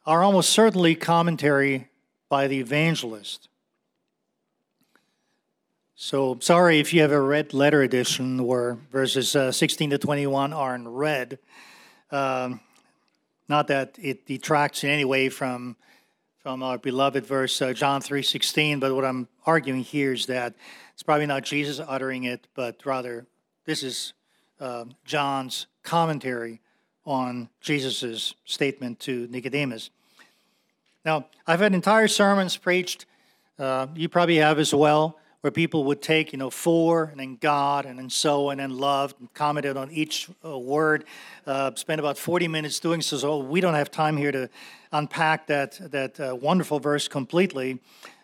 are 0.05 0.23
almost 0.23 0.49
certainly 0.49 0.95
commentary 0.95 1.89
by 2.29 2.47
the 2.47 2.59
evangelist. 2.59 3.49
So 5.95 6.37
sorry 6.41 6.79
if 6.79 6.93
you 6.93 7.01
have 7.01 7.11
a 7.11 7.21
red 7.21 7.53
letter 7.53 7.83
edition 7.83 8.43
where 8.43 8.77
verses 8.91 9.35
uh, 9.35 9.51
16 9.51 9.91
to 9.91 9.97
21 9.99 10.53
are 10.53 10.73
in 10.73 10.87
red. 10.87 11.37
Um, 12.09 12.61
not 13.47 13.67
that 13.67 13.97
it 14.01 14.25
detracts 14.25 14.83
in 14.83 14.89
any 14.89 15.05
way 15.05 15.29
from 15.29 15.75
from 16.41 16.63
our 16.63 16.79
beloved 16.79 17.23
verse 17.23 17.61
uh, 17.61 17.71
John 17.71 18.01
3:16, 18.01 18.79
but 18.79 18.95
what 18.95 19.05
I'm 19.05 19.27
arguing 19.45 19.83
here 19.83 20.13
is 20.13 20.25
that 20.25 20.55
it's 20.93 21.03
probably 21.03 21.27
not 21.27 21.43
Jesus 21.43 21.79
uttering 21.87 22.23
it, 22.23 22.47
but 22.55 22.83
rather 22.83 23.27
this 23.65 23.83
is 23.83 24.13
uh, 24.59 24.85
John's 25.05 25.67
commentary 25.83 26.60
on 27.05 27.49
Jesus' 27.61 28.35
statement 28.45 28.99
to 29.01 29.27
Nicodemus. 29.29 29.89
Now, 31.03 31.25
I've 31.47 31.61
had 31.61 31.73
entire 31.73 32.07
sermons 32.07 32.57
preached, 32.57 33.05
uh, 33.57 33.87
you 33.95 34.07
probably 34.07 34.37
have 34.37 34.59
as 34.59 34.73
well, 34.73 35.17
where 35.41 35.51
people 35.51 35.83
would 35.85 36.01
take, 36.01 36.31
you 36.31 36.37
know, 36.37 36.51
for 36.51 37.05
and 37.05 37.19
then 37.19 37.37
God 37.41 37.85
and 37.85 37.97
then 37.97 38.09
so 38.09 38.51
and 38.51 38.59
then 38.59 38.77
love 38.77 39.15
and 39.19 39.33
commented 39.33 39.75
on 39.75 39.89
each 39.91 40.29
uh, 40.45 40.57
word. 40.57 41.05
Uh, 41.47 41.71
spent 41.75 41.99
about 41.99 42.17
40 42.17 42.47
minutes 42.47 42.79
doing 42.79 43.01
so. 43.01 43.17
So 43.17 43.39
we 43.39 43.59
don't 43.59 43.73
have 43.73 43.89
time 43.89 44.17
here 44.17 44.31
to 44.31 44.49
unpack 44.91 45.47
that 45.47 45.79
that 45.91 46.19
uh, 46.19 46.35
wonderful 46.35 46.79
verse 46.79 47.07
completely. 47.07 47.79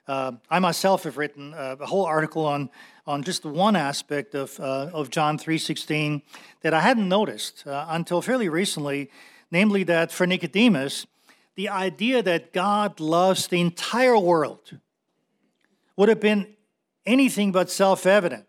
Uh, 0.07 0.33
I 0.49 0.59
myself 0.59 1.03
have 1.03 1.17
written 1.17 1.53
uh, 1.53 1.77
a 1.79 1.85
whole 1.85 2.05
article 2.05 2.45
on 2.45 2.69
on 3.07 3.23
just 3.23 3.45
one 3.45 3.75
aspect 3.75 4.35
of 4.35 4.59
uh, 4.59 4.89
of 4.93 5.09
John 5.09 5.37
3:16 5.37 6.21
that 6.61 6.73
I 6.73 6.81
hadn't 6.81 7.07
noticed 7.07 7.63
until 7.65 8.21
fairly 8.21 8.49
recently, 8.49 9.09
namely 9.49 9.83
that 9.83 10.11
for 10.11 10.27
Nicodemus, 10.27 11.07
the 11.55 11.69
idea 11.69 12.21
that 12.21 12.53
God 12.53 12.99
loves 12.99 13.47
the 13.47 13.61
entire 13.61 14.17
world 14.17 14.77
would 15.95 16.09
have 16.09 16.19
been 16.19 16.55
anything 17.05 17.51
but 17.51 17.69
self 17.69 18.05
evident. 18.05 18.45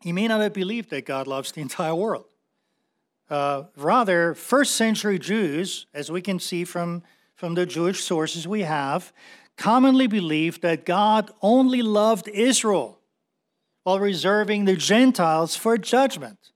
He 0.00 0.12
may 0.12 0.26
not 0.26 0.40
have 0.40 0.52
believed 0.54 0.90
that 0.90 1.06
God 1.06 1.26
loves 1.26 1.52
the 1.52 1.60
entire 1.60 1.94
world. 1.94 2.24
Uh, 3.28 3.64
rather, 3.76 4.34
first 4.34 4.74
century 4.74 5.18
Jews, 5.18 5.86
as 5.94 6.10
we 6.10 6.20
can 6.20 6.40
see 6.40 6.64
from, 6.64 7.02
from 7.36 7.54
the 7.54 7.64
Jewish 7.64 8.02
sources 8.02 8.48
we 8.48 8.62
have, 8.62 9.12
commonly 9.60 10.06
believed 10.06 10.62
that 10.62 10.86
God 10.86 11.30
only 11.42 11.82
loved 11.82 12.28
Israel 12.28 12.98
while 13.82 14.00
reserving 14.00 14.64
the 14.64 14.74
Gentiles 14.74 15.54
for 15.54 15.76
judgment. 15.76 16.50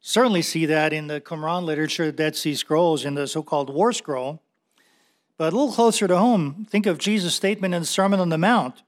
Certainly 0.00 0.42
see 0.42 0.66
that 0.66 0.92
in 0.92 1.06
the 1.06 1.20
Qumran 1.20 1.64
literature, 1.64 2.06
the 2.06 2.12
Dead 2.12 2.36
Sea 2.36 2.54
Scrolls, 2.54 3.06
in 3.06 3.14
the 3.14 3.26
so 3.26 3.42
called 3.42 3.72
War 3.72 3.92
Scroll. 3.92 4.42
But 5.38 5.54
a 5.54 5.56
little 5.56 5.72
closer 5.72 6.06
to 6.06 6.18
home, 6.18 6.66
think 6.68 6.84
of 6.84 6.98
Jesus' 6.98 7.34
statement 7.34 7.72
in 7.72 7.82
the 7.82 7.86
Sermon 7.86 8.20
on 8.20 8.28
the 8.28 8.36
Mount, 8.36 8.82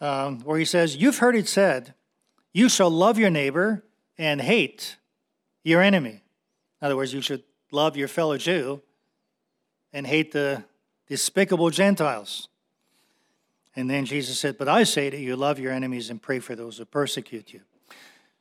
um, 0.00 0.40
where 0.40 0.58
he 0.58 0.64
says, 0.64 0.96
You've 0.96 1.18
heard 1.18 1.36
it 1.36 1.48
said, 1.48 1.94
you 2.54 2.68
shall 2.68 2.88
love 2.88 3.18
your 3.18 3.30
neighbor 3.30 3.84
and 4.16 4.40
hate 4.40 4.96
your 5.64 5.82
enemy. 5.82 6.22
In 6.80 6.86
other 6.86 6.96
words, 6.96 7.12
you 7.12 7.20
should 7.20 7.42
love 7.72 7.96
your 7.96 8.08
fellow 8.08 8.38
Jew 8.38 8.80
and 9.92 10.06
hate 10.06 10.30
the 10.30 10.64
despicable 11.08 11.70
Gentiles. 11.70 12.48
And 13.76 13.90
then 13.90 14.04
Jesus 14.04 14.38
said, 14.38 14.56
But 14.56 14.68
I 14.68 14.84
say 14.84 15.10
to 15.10 15.16
you, 15.16 15.36
love 15.36 15.58
your 15.58 15.72
enemies 15.72 16.10
and 16.10 16.22
pray 16.22 16.38
for 16.38 16.54
those 16.54 16.78
who 16.78 16.84
persecute 16.84 17.52
you. 17.52 17.60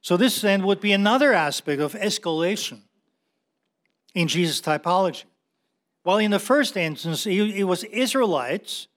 So, 0.01 0.17
this 0.17 0.41
then 0.41 0.65
would 0.65 0.81
be 0.81 0.91
another 0.91 1.33
aspect 1.33 1.81
of 1.81 1.93
escalation 1.93 2.81
in 4.13 4.27
Jesus' 4.27 4.61
typology. 4.61 5.23
While 6.03 6.17
in 6.17 6.31
the 6.31 6.39
first 6.39 6.75
instance, 6.75 7.25
it 7.25 7.63
was 7.63 7.85
Israelites 7.85 8.87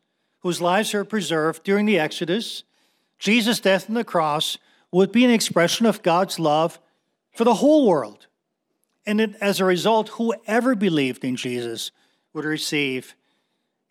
whose 0.41 0.61
lives 0.61 0.93
were 0.93 1.05
preserved 1.05 1.63
during 1.63 1.87
the 1.87 1.99
Exodus, 1.99 2.65
Jesus' 3.19 3.61
death 3.61 3.89
on 3.89 3.95
the 3.95 4.05
cross 4.05 4.59
would 4.93 5.13
be 5.13 5.25
an 5.25 5.31
expression 5.31 5.87
of 5.87 6.03
God's 6.03 6.39
love 6.39 6.79
for 7.33 7.45
the 7.45 7.55
whole 7.55 7.87
world. 7.87 8.27
And 9.07 9.37
as 9.41 9.61
a 9.61 9.65
result, 9.65 10.11
whoever 10.11 10.75
believed 10.75 11.25
in 11.25 11.37
Jesus 11.37 11.93
would 12.33 12.45
receive 12.45 13.15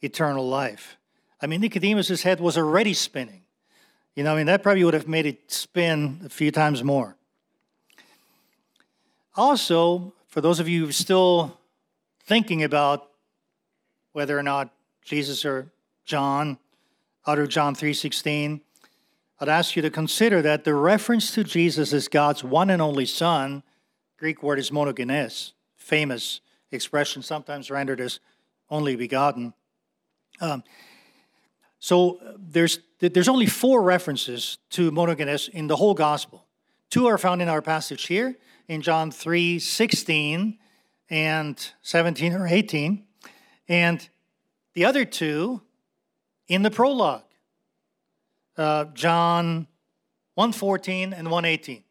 eternal 0.01 0.47
life. 0.47 0.97
I 1.41 1.47
mean, 1.47 1.61
Nicodemus' 1.61 2.23
head 2.23 2.39
was 2.39 2.57
already 2.57 2.93
spinning. 2.93 3.41
You 4.15 4.23
know, 4.23 4.33
I 4.33 4.37
mean, 4.37 4.45
that 4.45 4.63
probably 4.63 4.83
would 4.83 4.93
have 4.93 5.07
made 5.07 5.25
it 5.25 5.51
spin 5.51 6.21
a 6.25 6.29
few 6.29 6.51
times 6.51 6.83
more. 6.83 7.17
Also, 9.35 10.13
for 10.27 10.39
those 10.39 10.59
of 10.59 10.69
you 10.69 10.91
still 10.91 11.59
thinking 12.23 12.63
about 12.63 13.09
whether 14.13 14.37
or 14.39 14.43
not 14.43 14.73
Jesus 15.03 15.43
or 15.43 15.71
John 16.05 16.57
uttered 17.25 17.49
John 17.49 17.75
3:16, 17.75 18.61
I'd 19.39 19.49
ask 19.49 19.75
you 19.75 19.81
to 19.81 19.89
consider 19.89 20.41
that 20.41 20.63
the 20.63 20.73
reference 20.73 21.33
to 21.33 21.43
Jesus 21.43 21.91
as 21.91 22.07
God's 22.07 22.43
one 22.43 22.69
and 22.69 22.81
only 22.81 23.05
Son, 23.05 23.63
Greek 24.17 24.41
word 24.41 24.59
is 24.59 24.71
monogenes, 24.71 25.51
famous 25.75 26.39
expression, 26.71 27.21
sometimes 27.21 27.69
rendered 27.69 27.99
as 27.99 28.21
only 28.69 28.95
begotten. 28.95 29.53
Um, 30.41 30.63
so 31.79 32.19
there's 32.37 32.79
there's 32.99 33.27
only 33.27 33.45
four 33.45 33.81
references 33.81 34.57
to 34.71 34.91
monogenes 34.91 35.49
in 35.49 35.67
the 35.67 35.75
whole 35.75 35.93
gospel. 35.93 36.45
Two 36.89 37.07
are 37.07 37.17
found 37.17 37.41
in 37.41 37.49
our 37.49 37.61
passage 37.61 38.07
here 38.07 38.35
in 38.67 38.81
John 38.81 39.11
3 39.11 39.59
16 39.59 40.57
and 41.09 41.71
17 41.81 42.33
or 42.33 42.47
18, 42.47 43.03
and 43.67 44.09
the 44.73 44.85
other 44.85 45.05
two 45.05 45.61
in 46.47 46.63
the 46.63 46.71
prologue, 46.71 47.23
uh, 48.57 48.85
John 48.93 49.67
114 50.35 51.13
and 51.13 51.29
118. 51.29 51.83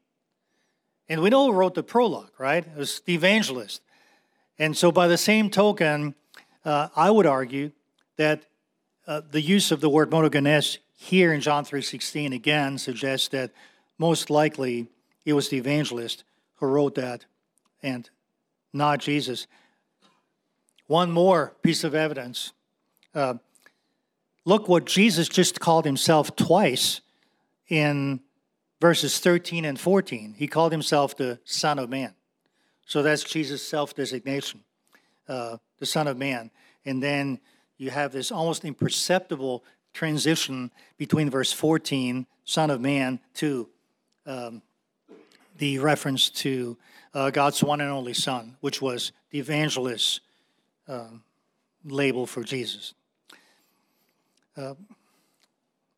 And 1.08 1.20
we 1.20 1.30
know 1.30 1.46
who 1.46 1.52
wrote 1.52 1.74
the 1.74 1.82
prologue, 1.82 2.32
right? 2.38 2.66
It 2.66 2.76
was 2.76 3.00
the 3.00 3.14
evangelist. 3.14 3.82
And 4.58 4.76
so, 4.76 4.90
by 4.92 5.08
the 5.08 5.18
same 5.18 5.50
token, 5.50 6.14
uh, 6.64 6.88
I 6.94 7.10
would 7.10 7.26
argue 7.26 7.72
that 8.16 8.44
uh, 9.06 9.20
the 9.30 9.40
use 9.40 9.70
of 9.70 9.80
the 9.80 9.88
word 9.88 10.10
monogenes 10.10 10.78
here 10.96 11.32
in 11.32 11.40
John 11.40 11.64
3:16 11.64 12.32
again 12.32 12.78
suggests 12.78 13.28
that 13.28 13.52
most 13.98 14.30
likely 14.30 14.88
it 15.24 15.32
was 15.32 15.48
the 15.48 15.58
evangelist 15.58 16.24
who 16.56 16.66
wrote 16.66 16.94
that 16.94 17.26
and 17.82 18.08
not 18.72 19.00
Jesus. 19.00 19.46
One 20.86 21.10
more 21.10 21.54
piece 21.62 21.84
of 21.84 21.94
evidence. 21.94 22.52
Uh, 23.14 23.34
look 24.44 24.68
what 24.68 24.84
Jesus 24.84 25.28
just 25.28 25.60
called 25.60 25.84
himself 25.84 26.34
twice 26.36 27.00
in 27.68 28.20
verses 28.80 29.18
13 29.18 29.64
and 29.64 29.78
14. 29.78 30.34
He 30.36 30.46
called 30.46 30.72
himself 30.72 31.16
the 31.16 31.38
Son 31.44 31.78
of 31.78 31.88
Man. 31.88 32.14
So 32.86 33.02
that's 33.02 33.24
Jesus' 33.24 33.66
self 33.66 33.94
designation, 33.94 34.60
uh, 35.28 35.58
the 35.78 35.86
Son 35.86 36.06
of 36.06 36.18
Man. 36.18 36.50
And 36.84 37.02
then 37.02 37.40
you 37.76 37.90
have 37.90 38.12
this 38.12 38.30
almost 38.30 38.64
imperceptible 38.64 39.64
transition 39.92 40.70
between 40.96 41.30
verse 41.30 41.52
14, 41.52 42.26
Son 42.44 42.70
of 42.70 42.80
Man, 42.80 43.20
to 43.34 43.68
um, 44.26 44.62
the 45.58 45.78
reference 45.78 46.30
to 46.30 46.76
uh, 47.14 47.30
God's 47.30 47.62
one 47.62 47.80
and 47.80 47.90
only 47.90 48.14
Son, 48.14 48.56
which 48.60 48.82
was 48.82 49.12
the 49.30 49.38
evangelist 49.38 50.20
uh, 50.88 51.08
label 51.84 52.26
for 52.26 52.42
Jesus. 52.42 52.94
Uh, 54.56 54.74
a 54.74 54.76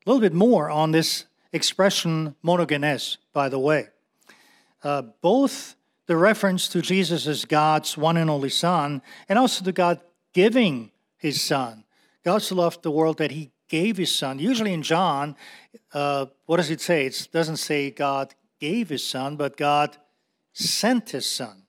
little 0.07 0.21
bit 0.21 0.35
more 0.35 0.71
on 0.71 0.93
this 0.93 1.25
expression 1.53 2.37
monogenes, 2.45 3.17
by 3.33 3.49
the 3.49 3.59
way. 3.59 3.89
Uh, 4.83 5.03
both 5.21 5.75
the 6.07 6.17
reference 6.17 6.69
to 6.69 6.81
Jesus 6.81 7.27
as 7.27 7.45
God's 7.45 7.97
one 7.97 8.17
and 8.17 8.31
only 8.31 8.51
Son, 8.51 9.03
and 9.29 9.39
also 9.39 9.65
to 9.65 9.73
God 9.73 10.01
giving 10.33 10.93
his 11.17 11.41
Son. 11.41 11.85
God 12.25 12.43
so 12.43 12.55
loved 12.55 12.83
the 12.83 12.91
world 12.91 13.19
that 13.19 13.31
he 13.31 13.53
gave 13.69 13.97
his 13.97 14.15
Son. 14.15 14.39
Usually 14.39 14.73
in 14.73 14.83
John, 14.83 15.37
uh, 15.93 16.27
what 16.47 16.57
does 16.59 16.71
it 16.71 16.81
say? 16.81 17.07
It 17.07 17.29
doesn't 17.33 17.59
say 17.59 17.91
God 17.91 18.35
gave 18.61 18.89
his 18.89 19.07
Son, 19.07 19.37
but 19.37 19.57
God 19.57 19.97
sent 20.57 21.11
his 21.11 21.27
son. 21.27 21.65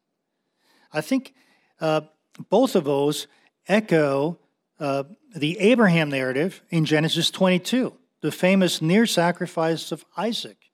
I 0.93 1.01
think 1.01 1.33
uh, 1.81 2.01
both 2.49 2.75
of 2.75 2.85
those 2.85 3.27
echo 3.67 4.39
uh, 4.79 5.03
the 5.35 5.59
Abraham 5.59 6.09
narrative 6.09 6.61
in 6.69 6.85
Genesis 6.85 7.29
22, 7.29 7.93
the 8.21 8.31
famous 8.31 8.81
near 8.81 9.05
sacrifice 9.05 9.91
of 9.91 10.05
Isaac, 10.15 10.71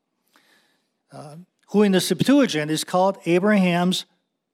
uh, 1.12 1.38
who 1.70 1.82
in 1.82 1.92
the 1.92 2.02
Septuagint 2.02 2.70
is 2.70 2.84
called 2.84 3.18
Abraham's 3.26 4.06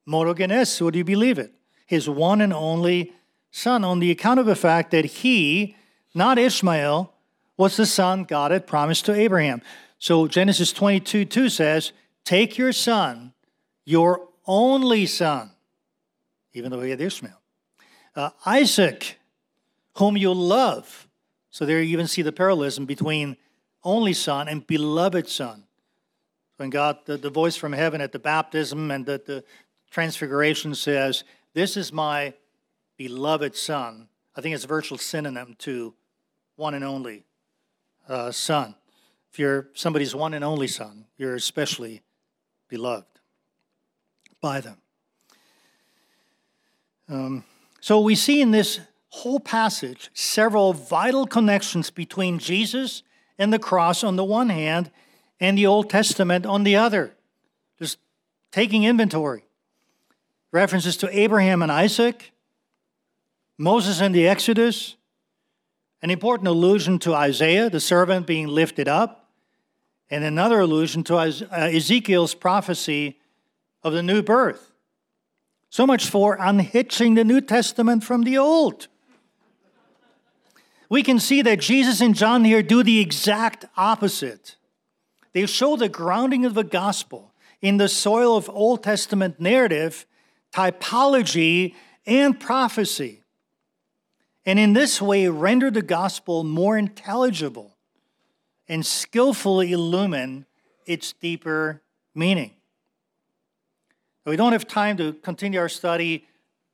monogenes. 0.07 0.79
Would 0.81 0.95
you 0.95 1.03
believe 1.03 1.37
it? 1.37 1.53
His 1.85 2.07
one 2.07 2.39
and 2.39 2.53
only 2.53 3.13
son, 3.51 3.83
on 3.83 3.99
the 3.99 4.11
account 4.11 4.39
of 4.39 4.45
the 4.45 4.55
fact 4.55 4.91
that 4.91 5.05
he, 5.05 5.75
not 6.13 6.37
Ishmael, 6.37 7.13
was 7.57 7.75
the 7.75 7.85
son 7.85 8.23
God 8.23 8.51
had 8.51 8.67
promised 8.67 9.05
to 9.05 9.13
Abraham. 9.13 9.61
So 9.97 10.27
Genesis 10.27 10.71
22 10.71 11.25
2 11.25 11.49
says, 11.49 11.91
Take 12.23 12.57
your 12.57 12.71
son, 12.71 13.33
your 13.85 14.27
only 14.45 15.05
son, 15.05 15.51
even 16.53 16.71
though 16.71 16.81
he 16.81 16.89
had 16.89 17.01
Ishmael. 17.01 17.39
Uh, 18.15 18.29
Isaac, 18.45 19.17
whom 19.95 20.15
you 20.15 20.33
love. 20.33 21.07
So 21.49 21.65
there 21.65 21.81
you 21.81 21.93
even 21.93 22.07
see 22.07 22.21
the 22.21 22.31
parallelism 22.31 22.85
between 22.85 23.35
only 23.83 24.13
son 24.13 24.47
and 24.47 24.65
beloved 24.65 25.27
son. 25.27 25.65
When 26.57 26.69
God, 26.69 26.99
the, 27.05 27.17
the 27.17 27.29
voice 27.29 27.55
from 27.55 27.73
heaven 27.73 28.01
at 28.01 28.11
the 28.11 28.19
baptism 28.19 28.91
and 28.91 29.05
the, 29.05 29.21
the 29.25 29.43
transfiguration 29.91 30.75
says, 30.75 31.23
This 31.53 31.77
is 31.77 31.91
my 31.91 32.33
beloved 32.99 33.55
son. 33.55 34.09
I 34.35 34.41
think 34.41 34.53
it's 34.53 34.65
a 34.65 34.67
virtual 34.67 34.97
synonym 34.97 35.55
to 35.59 35.93
one 36.57 36.73
and 36.73 36.83
only 36.83 37.23
uh, 38.09 38.29
son. 38.31 38.75
If 39.31 39.39
you're 39.39 39.69
somebody's 39.73 40.13
one 40.13 40.33
and 40.33 40.43
only 40.43 40.67
son, 40.67 41.05
you're 41.17 41.35
especially 41.35 42.01
beloved 42.67 43.05
by 44.41 44.59
them. 44.59 44.77
Um, 47.07 47.45
so 47.79 48.01
we 48.01 48.15
see 48.15 48.41
in 48.41 48.51
this 48.51 48.81
whole 49.07 49.39
passage 49.39 50.09
several 50.13 50.73
vital 50.73 51.25
connections 51.25 51.89
between 51.89 52.37
Jesus 52.37 53.01
and 53.37 53.53
the 53.53 53.59
cross 53.59 54.03
on 54.03 54.17
the 54.17 54.25
one 54.25 54.49
hand 54.49 54.91
and 55.39 55.57
the 55.57 55.65
Old 55.65 55.89
Testament 55.89 56.45
on 56.45 56.63
the 56.63 56.75
other. 56.75 57.15
Just 57.79 57.97
taking 58.51 58.83
inventory. 58.83 59.45
References 60.51 60.97
to 60.97 61.17
Abraham 61.17 61.61
and 61.61 61.71
Isaac, 61.71 62.33
Moses 63.61 63.99
and 63.99 64.15
the 64.15 64.25
Exodus, 64.25 64.95
an 66.01 66.09
important 66.09 66.47
allusion 66.47 66.97
to 66.99 67.13
Isaiah, 67.13 67.69
the 67.69 67.81
servant 67.81 68.25
being 68.25 68.47
lifted 68.47 68.87
up, 68.87 69.31
and 70.09 70.23
another 70.23 70.61
allusion 70.61 71.03
to 71.03 71.17
uh, 71.17 71.25
Ezekiel's 71.51 72.33
prophecy 72.33 73.19
of 73.83 73.91
the 73.91 74.01
new 74.01 74.23
birth. 74.23 74.71
So 75.69 75.85
much 75.85 76.09
for 76.09 76.37
unhitching 76.39 77.15
the 77.15 77.25
New 77.25 77.41
Testament 77.41 78.05
from 78.05 78.23
the 78.23 78.37
Old. 78.37 78.87
We 80.89 81.03
can 81.03 81.19
see 81.19 81.41
that 81.41 81.59
Jesus 81.59 81.99
and 81.99 82.15
John 82.15 82.45
here 82.45 82.63
do 82.63 82.81
the 82.81 83.01
exact 83.01 83.65
opposite. 83.75 84.55
They 85.33 85.45
show 85.45 85.75
the 85.75 85.89
grounding 85.89 86.45
of 86.45 86.53
the 86.53 86.63
gospel 86.63 87.33
in 87.61 87.75
the 87.75 87.89
soil 87.89 88.37
of 88.37 88.49
Old 88.49 88.83
Testament 88.83 89.41
narrative, 89.41 90.05
typology, 90.53 91.75
and 92.05 92.39
prophecy. 92.39 93.19
And 94.45 94.57
in 94.57 94.73
this 94.73 95.01
way, 95.01 95.27
render 95.27 95.69
the 95.69 95.81
gospel 95.81 96.43
more 96.43 96.77
intelligible 96.77 97.77
and 98.67 98.85
skillfully 98.85 99.71
illumine 99.71 100.45
its 100.85 101.13
deeper 101.13 101.81
meaning. 102.15 102.53
We 104.25 104.35
don't 104.35 104.51
have 104.51 104.67
time 104.67 104.97
to 104.97 105.13
continue 105.13 105.59
our 105.59 105.69
study 105.69 106.27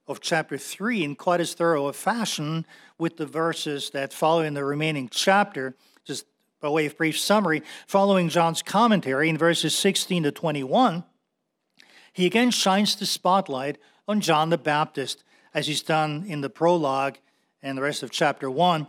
of 0.08 0.20
chapter 0.20 0.58
3 0.58 1.04
in 1.04 1.16
quite 1.16 1.40
as 1.40 1.54
thorough 1.54 1.88
a 1.88 1.94
fashion 1.94 2.66
with 2.98 3.18
the 3.18 3.26
verses 3.26 3.90
that 3.92 4.14
follow 4.14 4.42
in 4.42 4.54
the 4.54 4.64
remaining 4.64 5.10
chapter. 5.10 5.76
Just 6.04 6.26
by 6.62 6.70
way 6.70 6.86
of 6.86 6.98
brief 6.98 7.18
summary, 7.18 7.64
following 7.88 8.30
John's 8.30 8.62
commentary 8.62 9.30
in 9.30 9.38
verses 9.38 9.76
16 9.76 10.24
to 10.24 10.32
21, 10.32 11.04
he 12.14 12.26
again 12.26 12.52
shines 12.52 12.96
the 12.96 13.06
spotlight 13.06 13.78
on 14.08 14.22
John 14.22 14.50
the 14.50 14.58
Baptist, 14.58 15.24
as 15.54 15.68
he's 15.68 15.82
done 15.82 16.26
in 16.28 16.42
the 16.42 16.50
prologue 16.50 17.18
and 17.66 17.78
the 17.78 17.82
rest 17.82 18.04
of 18.04 18.12
chapter 18.12 18.50
1. 18.50 18.88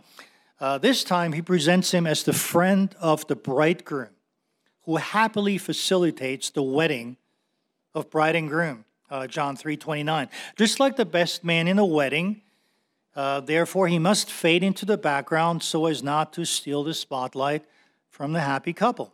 Uh, 0.59 0.77
this 0.77 1.03
time, 1.03 1.33
he 1.33 1.41
presents 1.41 1.91
him 1.91 2.05
as 2.05 2.23
the 2.23 2.31
friend 2.31 2.95
of 3.01 3.25
the 3.27 3.35
bridegroom 3.35 4.09
who 4.85 4.97
happily 4.97 5.57
facilitates 5.57 6.51
the 6.51 6.61
wedding 6.61 7.17
of 7.93 8.09
bride 8.09 8.35
and 8.35 8.47
groom. 8.47 8.85
Uh, 9.09 9.25
John 9.25 9.57
3:29. 9.57 10.29
Just 10.55 10.79
like 10.79 10.95
the 10.95 11.05
best 11.05 11.43
man 11.43 11.67
in 11.67 11.79
a 11.79 11.85
wedding, 11.85 12.41
uh, 13.15 13.39
therefore 13.39 13.87
he 13.87 13.99
must 13.99 14.29
fade 14.29 14.63
into 14.63 14.85
the 14.85 14.97
background 14.97 15.63
so 15.63 15.87
as 15.87 16.03
not 16.03 16.31
to 16.33 16.45
steal 16.45 16.83
the 16.83 16.93
spotlight 16.93 17.65
from 18.09 18.33
the 18.33 18.41
happy 18.41 18.73
couple. 18.73 19.13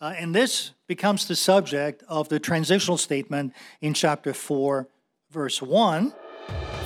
Uh, 0.00 0.14
and 0.16 0.34
this 0.34 0.70
becomes 0.86 1.26
the 1.26 1.36
subject 1.36 2.02
of 2.08 2.28
the 2.28 2.40
transitional 2.40 2.96
statement 2.96 3.52
in 3.80 3.92
chapter 3.92 4.32
4, 4.32 4.88
verse 5.30 5.60
1. 5.60 6.12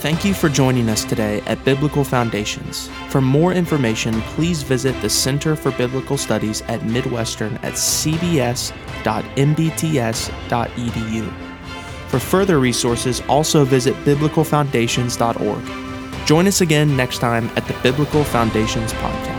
Thank 0.07 0.23
you 0.25 0.35
for 0.35 0.49
joining 0.49 0.89
us 0.89 1.05
today 1.05 1.41
at 1.47 1.65
Biblical 1.65 2.05
Foundations. 2.05 2.87
For 3.09 3.21
more 3.21 3.53
information, 3.53 4.21
please 4.21 4.63
visit 4.63 4.95
the 5.03 5.11
Center 5.11 5.57
for 5.57 5.73
Biblical 5.73 6.17
Studies 6.17 6.63
at 6.69 6.85
Midwestern 6.85 7.57
at 7.65 7.73
cbs.mbts.edu. 7.73 8.73
For 12.07 12.21
further 12.21 12.61
resources, 12.61 13.21
also 13.29 13.65
visit 13.65 13.97
biblicalfoundations.org. 14.05 16.25
Join 16.25 16.47
us 16.47 16.61
again 16.61 16.97
next 16.97 17.19
time 17.19 17.51
at 17.57 17.67
the 17.67 17.75
Biblical 17.83 18.23
Foundations 18.23 18.93
Podcast. 18.93 19.36